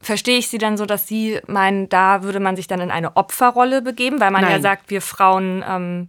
[0.00, 3.16] Verstehe ich Sie dann so, dass Sie meinen, da würde man sich dann in eine
[3.16, 4.62] Opferrolle begeben, weil man ja Nein.
[4.62, 6.08] sagt, wir Frauen, ähm,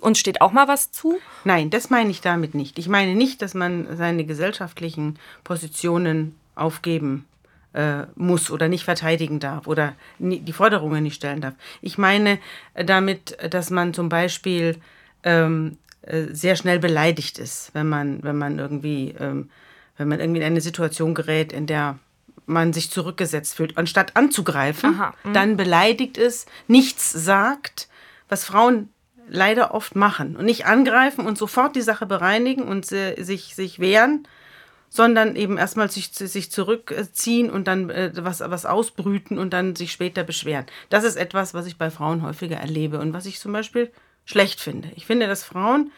[0.00, 1.18] uns steht auch mal was zu?
[1.44, 2.78] Nein, das meine ich damit nicht.
[2.78, 7.24] Ich meine nicht, dass man seine gesellschaftlichen Positionen aufgeben
[7.72, 11.54] äh, muss oder nicht verteidigen darf oder nie, die Forderungen nicht stellen darf.
[11.80, 12.38] Ich meine
[12.74, 14.76] äh, damit, dass man zum Beispiel
[15.22, 19.50] ähm, äh, sehr schnell beleidigt ist, wenn man, wenn man irgendwie, ähm,
[19.96, 21.98] wenn man irgendwie in eine Situation gerät, in der
[22.50, 27.88] man sich zurückgesetzt fühlt, anstatt anzugreifen, Aha, dann beleidigt ist, nichts sagt,
[28.28, 28.90] was Frauen
[29.28, 33.78] leider oft machen und nicht angreifen und sofort die Sache bereinigen und äh, sich, sich
[33.78, 34.26] wehren,
[34.88, 39.92] sondern eben erstmal sich, sich zurückziehen und dann äh, was, was ausbrüten und dann sich
[39.92, 40.66] später beschweren.
[40.90, 43.92] Das ist etwas, was ich bei Frauen häufiger erlebe und was ich zum Beispiel
[44.24, 44.90] schlecht finde.
[44.96, 45.92] Ich finde, dass Frauen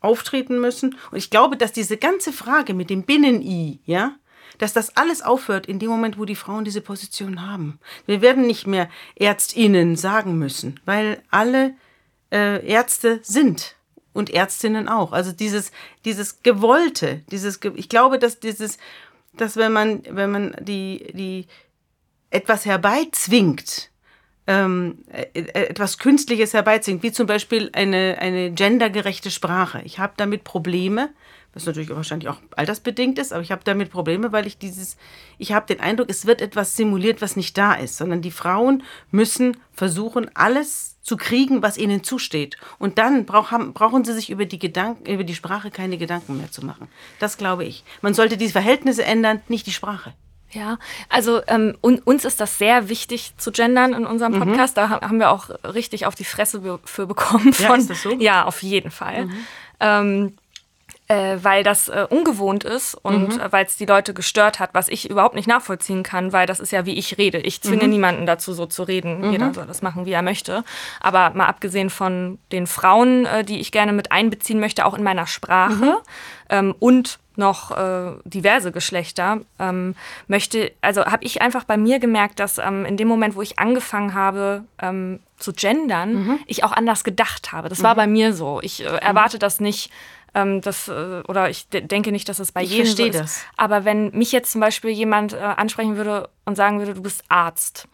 [0.00, 4.14] auftreten müssen und ich glaube, dass diese ganze Frage mit dem Binnen-I, ja,
[4.58, 7.78] dass das alles aufhört in dem Moment, wo die Frauen diese Position haben.
[8.06, 11.74] Wir werden nicht mehr Ärztinnen sagen müssen, weil alle
[12.32, 13.76] äh, Ärzte sind
[14.12, 15.12] und Ärztinnen auch.
[15.12, 15.70] Also dieses,
[16.04, 18.78] dieses Gewollte, dieses, ich glaube, dass dieses,
[19.34, 21.46] dass wenn man, wenn man die, die
[22.30, 23.90] etwas herbeizwingt,
[24.46, 29.82] ähm, äh, äh, etwas Künstliches herbeizwingt, wie zum Beispiel eine, eine gendergerechte Sprache.
[29.84, 31.10] Ich habe damit Probleme,
[31.54, 34.96] was natürlich wahrscheinlich auch altersbedingt ist, aber ich habe damit Probleme, weil ich dieses,
[35.38, 38.82] ich habe den Eindruck, es wird etwas simuliert, was nicht da ist, sondern die Frauen
[39.10, 42.58] müssen versuchen, alles zu kriegen, was ihnen zusteht.
[42.78, 46.36] Und dann brauch, haben, brauchen sie sich über die Gedanken, über die Sprache keine Gedanken
[46.36, 46.88] mehr zu machen.
[47.18, 47.82] Das glaube ich.
[48.02, 50.12] Man sollte diese Verhältnisse ändern, nicht die Sprache.
[50.50, 50.78] Ja,
[51.10, 54.38] also ähm, un, uns ist das sehr wichtig zu gendern in unserem Mhm.
[54.40, 54.76] Podcast.
[54.78, 57.54] Da ha- haben wir auch richtig auf die Fresse be für bekommen.
[57.58, 58.14] Ja, Von, ist das so?
[58.14, 58.20] Mhm.
[58.20, 59.28] Ja, auf jeden Fall.
[59.80, 60.36] Ähm,
[61.08, 63.40] äh, weil das äh, ungewohnt ist und Mhm.
[63.40, 66.60] äh, weil es die Leute gestört hat, was ich überhaupt nicht nachvollziehen kann, weil das
[66.60, 67.38] ist ja, wie ich rede.
[67.38, 67.90] Ich zwinge Mhm.
[67.90, 69.32] niemanden dazu, so zu reden.
[69.32, 70.64] Jeder soll das machen, wie er möchte.
[71.00, 75.02] Aber mal abgesehen von den Frauen, äh, die ich gerne mit einbeziehen möchte, auch in
[75.02, 75.96] meiner Sprache Mhm.
[76.50, 79.94] ähm, und noch äh, diverse Geschlechter, ähm,
[80.26, 83.60] möchte, also habe ich einfach bei mir gemerkt, dass ähm, in dem Moment, wo ich
[83.60, 86.38] angefangen habe ähm, zu gendern, Mhm.
[86.46, 87.68] ich auch anders gedacht habe.
[87.68, 88.58] Das war bei mir so.
[88.60, 89.90] Ich erwarte das nicht.
[90.40, 93.08] Ähm, das, äh, oder ich de denke nicht, dass es bei Ich jedem so verstehe
[93.08, 93.18] ist.
[93.36, 93.44] das.
[93.56, 97.24] Aber wenn mich jetzt zum Beispiel jemand äh, ansprechen würde und sagen würde, du bist
[97.28, 97.88] Arzt,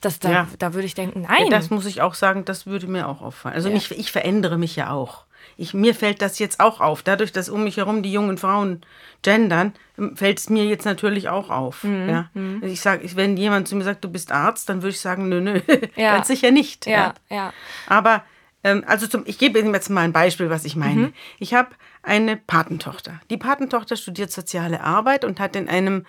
[0.00, 0.48] das, da, Ja.
[0.58, 1.50] da würde ich denken, nein.
[1.50, 3.54] Das muss ich auch sagen, das würde mir auch auffallen.
[3.56, 5.24] Also ich, ich verändere mich ja auch.
[5.56, 7.02] Ich, mir fällt das jetzt auch auf.
[7.02, 8.82] Dadurch, dass um mich herum die jungen Frauen
[9.22, 9.72] gendern,
[10.14, 11.82] fällt es mir jetzt natürlich auch auf.
[11.84, 12.30] Mhm, Ja?
[12.62, 15.40] Ich sage, wenn jemand zu mir sagt, du bist Arzt, dann würde ich sagen, nö,
[15.40, 15.60] nö,
[15.96, 16.14] Ja.
[16.16, 16.86] ganz sicher nicht.
[16.86, 17.52] ja, ja.
[17.88, 18.22] Aber,
[18.64, 21.00] ähm, also zum, ich gebe Ihnen jetzt mal ein Beispiel, was ich meine.
[21.00, 21.12] Mhm.
[21.38, 21.70] Ich habe
[22.02, 23.20] eine Patentochter.
[23.30, 26.04] Die Patentochter studiert soziale Arbeit und hat in einem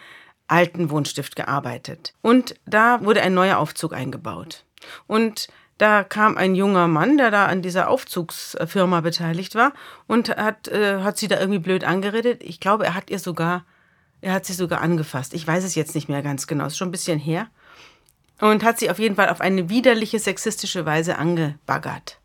[0.47, 2.13] alten Wohnstift gearbeitet.
[2.21, 4.65] Und da wurde ein neuer Aufzug eingebaut.
[5.07, 5.47] Und
[5.77, 9.73] da kam ein junger Mann, der da an dieser Aufzugsfirma beteiligt war
[10.07, 12.43] und hat, äh, hat sie da irgendwie blöd angeredet.
[12.43, 13.65] Ich glaube, er hat ihr sogar,
[14.19, 15.33] er hat sie sogar angefasst.
[15.33, 17.47] Ich weiß es jetzt nicht mehr ganz genau, ist schon ein bisschen her.
[18.41, 22.18] Und hat sie auf jeden Fall auf eine widerliche, sexistische Weise angebaggert.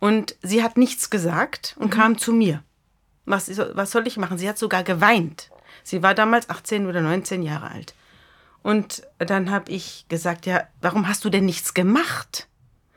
[0.00, 1.96] Und sie hat nichts gesagt und mhm.
[1.96, 2.64] kam zu mir.
[3.26, 4.38] Was, was soll ich machen?
[4.38, 5.50] Sie hat sogar geweint.
[5.84, 7.94] Sie war damals 18 oder 19 Jahre alt.
[8.62, 12.48] Und dann habe ich gesagt, ja, warum hast du denn nichts gemacht?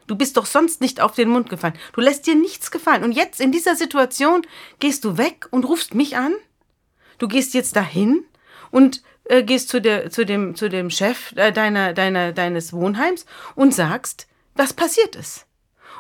[0.08, 1.76] Du bist doch sonst nicht auf den Mund gefallen.
[1.94, 3.04] Du lässt dir nichts gefallen.
[3.04, 4.46] Und jetzt in dieser Situation
[4.80, 6.34] gehst du weg und rufst mich an?
[7.20, 8.26] Du gehst jetzt dahin
[8.72, 13.26] und äh, gehst zu, der, zu, dem, zu dem Chef äh, deiner, deiner, deines Wohnheims
[13.56, 15.46] und sagst, was passiert ist.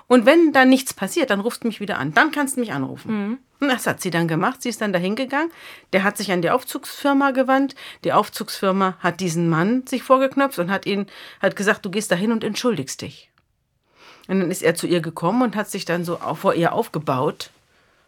[0.07, 2.13] Und wenn dann nichts passiert, dann rufst du mich wieder an.
[2.13, 3.29] Dann kannst du mich anrufen.
[3.29, 3.37] Mhm.
[3.59, 4.61] Und das hat sie dann gemacht.
[4.61, 5.51] Sie ist dann dahin gegangen.
[5.93, 7.75] Der hat sich an die Aufzugsfirma gewandt.
[8.03, 11.07] Die Aufzugsfirma hat diesen Mann sich vorgeknöpft und hat ihn,
[11.41, 13.31] hat gesagt, du gehst dahin und entschuldigst dich.
[14.27, 17.51] Und dann ist er zu ihr gekommen und hat sich dann so vor ihr aufgebaut.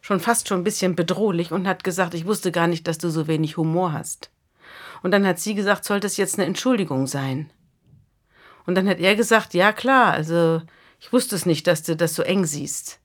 [0.01, 3.09] Schon fast schon ein bisschen bedrohlich und hat gesagt, ich wusste gar nicht, dass du
[3.09, 4.29] so wenig Humor hast.
[5.03, 7.49] Und dann hat sie gesagt, sollte es jetzt eine Entschuldigung sein?
[8.65, 10.61] Und dann hat er gesagt, ja klar, also
[11.05, 12.99] ich wusste es nicht, dass du das so eng siehst.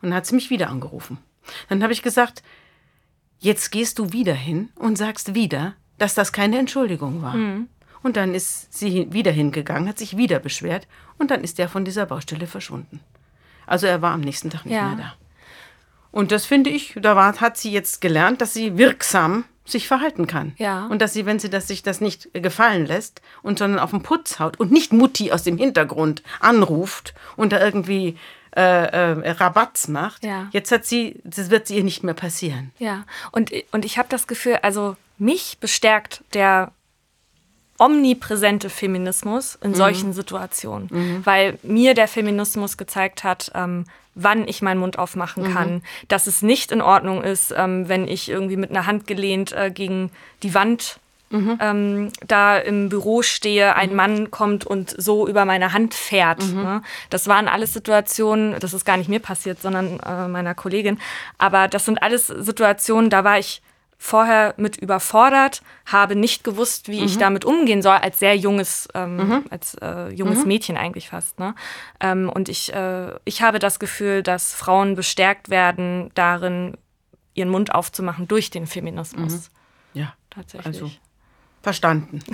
[0.00, 1.18] Und dann hat sie mich wieder angerufen.
[1.68, 2.44] Dann habe ich gesagt,
[3.40, 7.34] jetzt gehst du wieder hin und sagst wieder, dass das keine Entschuldigung war.
[7.34, 7.68] Mhm.
[8.04, 10.86] Und dann ist sie wieder hingegangen, hat sich wieder beschwert
[11.18, 13.00] und dann ist er von dieser Baustelle verschwunden.
[13.66, 14.94] Also er war am nächsten Tag nicht ja.
[14.94, 15.14] mehr da.
[16.12, 20.26] Und das finde ich, da war, hat sie jetzt gelernt, dass sie wirksam sich verhalten
[20.26, 20.52] kann.
[20.56, 20.86] Ja.
[20.86, 24.02] Und dass sie, wenn sie das, sich das nicht gefallen lässt und sondern auf den
[24.02, 28.16] Putz haut und nicht Mutti aus dem Hintergrund anruft und da irgendwie
[28.56, 30.48] äh, äh, Rabatz macht, ja.
[30.50, 32.72] jetzt hat sie, das wird ihr nicht mehr passieren.
[32.78, 36.72] Ja, und, und ich habe das Gefühl, also mich bestärkt der
[37.78, 39.74] omnipräsente Feminismus in mhm.
[39.76, 41.26] solchen Situationen, mhm.
[41.26, 43.84] weil mir der Feminismus gezeigt hat, ähm,
[44.22, 45.54] wann ich meinen Mund aufmachen mhm.
[45.54, 49.52] kann, dass es nicht in Ordnung ist, ähm, wenn ich irgendwie mit einer Hand gelehnt
[49.52, 50.10] äh, gegen
[50.42, 51.00] die Wand
[51.32, 51.58] Mhm.
[51.60, 53.96] Ähm, da im Büro stehe, ein mhm.
[53.96, 56.42] Mann kommt und so über meine Hand fährt.
[56.44, 56.62] Mhm.
[56.62, 56.82] Ne?
[57.08, 60.98] Das waren alles Situationen, das ist gar nicht mir passiert, sondern äh, meiner Kollegin.
[61.38, 63.62] Aber das sind alles Situationen, da war ich
[64.02, 67.06] vorher mit überfordert, habe nicht gewusst, wie mhm.
[67.06, 69.44] ich damit umgehen soll, als sehr junges, ähm, mhm.
[69.50, 70.48] als äh, junges mhm.
[70.48, 71.38] Mädchen eigentlich fast.
[71.38, 71.54] Ne?
[72.00, 76.78] Ähm, und ich, äh, ich habe das Gefühl, dass Frauen bestärkt werden, darin
[77.34, 79.50] ihren Mund aufzumachen durch den Feminismus.
[79.92, 80.00] Mhm.
[80.00, 80.66] Ja, tatsächlich.
[80.66, 80.90] Also
[81.62, 82.20] verstanden.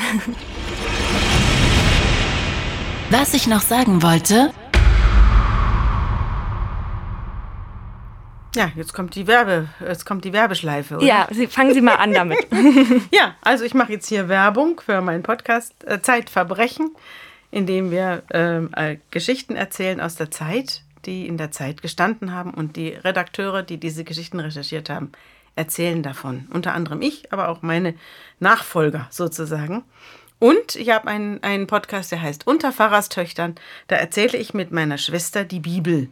[3.10, 4.52] Was ich noch sagen wollte,
[8.57, 10.96] Ja, jetzt kommt die Werbe, jetzt kommt die Werbeschleife.
[10.96, 11.04] Oder?
[11.04, 12.38] Ja, Sie, fangen Sie mal an damit.
[13.12, 16.96] ja, also ich mache jetzt hier Werbung für meinen Podcast äh, Zeitverbrechen,
[17.50, 22.32] in dem wir ähm, äh, Geschichten erzählen aus der Zeit, die in der Zeit gestanden
[22.32, 25.12] haben und die Redakteure, die diese Geschichten recherchiert haben,
[25.54, 26.48] erzählen davon.
[26.50, 27.94] Unter anderem ich, aber auch meine
[28.40, 29.84] Nachfolger sozusagen.
[30.38, 33.54] Und ich habe einen, einen Podcast, der heißt Unter Pfarrerstöchtern.
[33.88, 36.09] Da erzähle ich mit meiner Schwester die Bibel.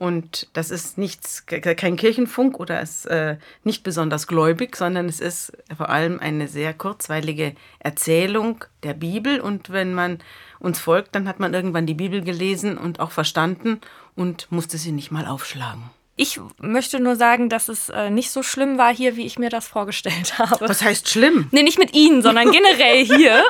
[0.00, 5.52] Und das ist nichts, kein Kirchenfunk oder ist äh, nicht besonders gläubig, sondern es ist
[5.76, 9.42] vor allem eine sehr kurzweilige Erzählung der Bibel.
[9.42, 10.20] Und wenn man
[10.58, 13.82] uns folgt, dann hat man irgendwann die Bibel gelesen und auch verstanden
[14.16, 15.90] und musste sie nicht mal aufschlagen.
[16.16, 19.50] Ich möchte nur sagen, dass es äh, nicht so schlimm war hier, wie ich mir
[19.50, 20.66] das vorgestellt habe.
[20.66, 21.48] Was heißt schlimm?
[21.50, 23.44] Nee, nicht mit Ihnen, sondern generell hier.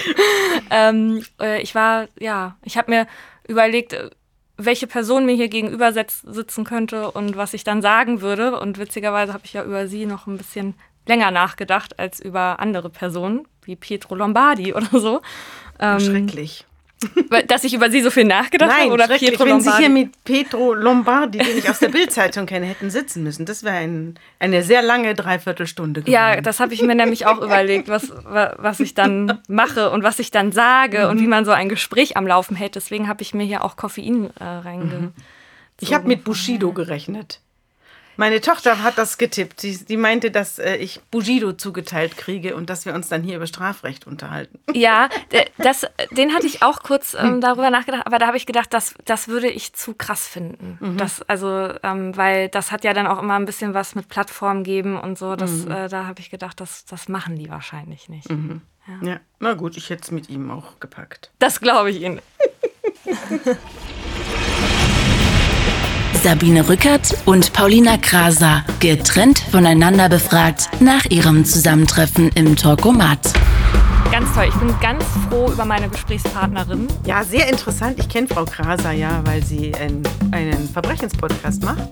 [0.70, 3.06] ähm, äh, ich war, ja, ich habe mir
[3.46, 4.08] überlegt, äh,
[4.56, 8.58] welche Person mir hier gegenüber sitzen könnte und was ich dann sagen würde.
[8.58, 10.74] Und witzigerweise habe ich ja über sie noch ein bisschen
[11.06, 15.20] länger nachgedacht als über andere Personen, wie Pietro Lombardi oder so.
[15.78, 16.66] Ähm, Schrecklich.
[17.48, 18.92] Dass ich über sie so viel nachgedacht Nein, habe?
[18.92, 22.90] Oder Pietro wenn Sie hier mit Pietro Lombardi, den ich aus der Bildzeitung kenne, hätten
[22.90, 23.46] sitzen müssen.
[23.46, 26.14] Das wäre ein, eine sehr lange Dreiviertelstunde gewesen.
[26.14, 30.18] Ja, das habe ich mir nämlich auch überlegt, was, was ich dann mache und was
[30.18, 31.10] ich dann sage mhm.
[31.10, 32.74] und wie man so ein Gespräch am Laufen hält.
[32.74, 34.84] Deswegen habe ich mir hier auch Koffein äh, reinge.
[34.84, 35.12] Mhm.
[35.80, 37.40] Ich habe mit Bushido gerechnet.
[38.16, 39.60] Meine Tochter hat das getippt.
[39.60, 43.36] Sie, sie meinte, dass äh, ich Bugido zugeteilt kriege und dass wir uns dann hier
[43.36, 44.58] über Strafrecht unterhalten.
[44.74, 45.08] Ja,
[45.58, 47.40] das, den hatte ich auch kurz ähm, hm.
[47.40, 50.78] darüber nachgedacht, aber da habe ich gedacht, das, das würde ich zu krass finden.
[50.80, 50.96] Mhm.
[50.96, 54.64] Das, also, ähm, weil das hat ja dann auch immer ein bisschen was mit Plattformen
[54.64, 55.36] geben und so.
[55.36, 55.70] Das, mhm.
[55.70, 58.30] äh, da habe ich gedacht, das, das machen die wahrscheinlich nicht.
[58.30, 58.62] Mhm.
[58.86, 59.08] Ja.
[59.08, 61.30] ja, na gut, ich hätte es mit ihm auch gepackt.
[61.38, 62.20] Das glaube ich Ihnen.
[66.22, 73.32] Sabine Rückert und Paulina Kraser, getrennt voneinander befragt nach ihrem Zusammentreffen im Talkomat.
[74.12, 74.44] ganz toll.
[74.48, 76.86] Ich bin ganz froh über meine Gesprächspartnerin.
[77.06, 77.98] Ja, sehr interessant.
[77.98, 81.88] Ich kenne Frau Kraser ja, weil sie einen, einen Verbrechenspodcast macht.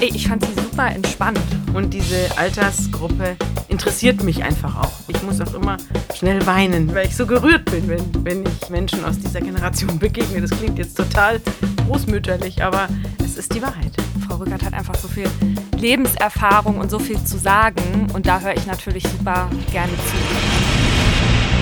[0.00, 1.40] Ey, ich fand sie super entspannt.
[1.72, 4.92] Und diese Altersgruppe interessiert mich einfach auch.
[5.08, 5.78] Ich muss auch immer
[6.14, 10.40] schnell weinen, weil ich so gerührt bin, wenn, wenn ich Menschen aus dieser Generation begegne.
[10.40, 11.40] Das klingt jetzt total
[11.86, 12.88] großmütterlich, aber
[13.24, 13.92] es ist die Wahrheit.
[14.26, 15.28] Frau Rückert hat einfach so viel
[15.76, 18.08] Lebenserfahrung und so viel zu sagen.
[18.12, 20.73] Und da höre ich natürlich super gerne zu.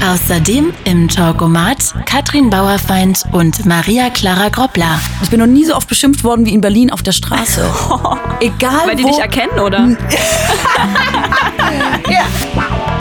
[0.05, 4.99] Außerdem im Talkomat Katrin Bauerfeind und Maria Clara Groppler.
[5.23, 7.65] Ich bin noch nie so oft beschimpft worden wie in Berlin auf der Straße.
[8.41, 9.09] Egal Weil die wo.
[9.09, 9.97] dich erkennen, oder?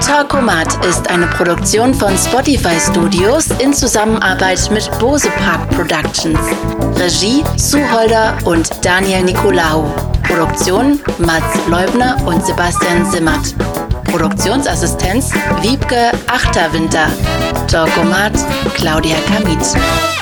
[0.06, 6.39] Talkomat ist eine Produktion von Spotify Studios in Zusammenarbeit mit Bose Park Productions.
[6.97, 9.91] Regie Suholder und Daniel Nicolaou.
[10.22, 13.56] Produktion Mats Leubner und Sebastian Simmert.
[14.12, 15.32] Produktionsassistenz
[15.62, 17.07] Wiebke Achterwinter.
[17.68, 18.34] Talkomat
[18.76, 20.20] Claudia Kamit.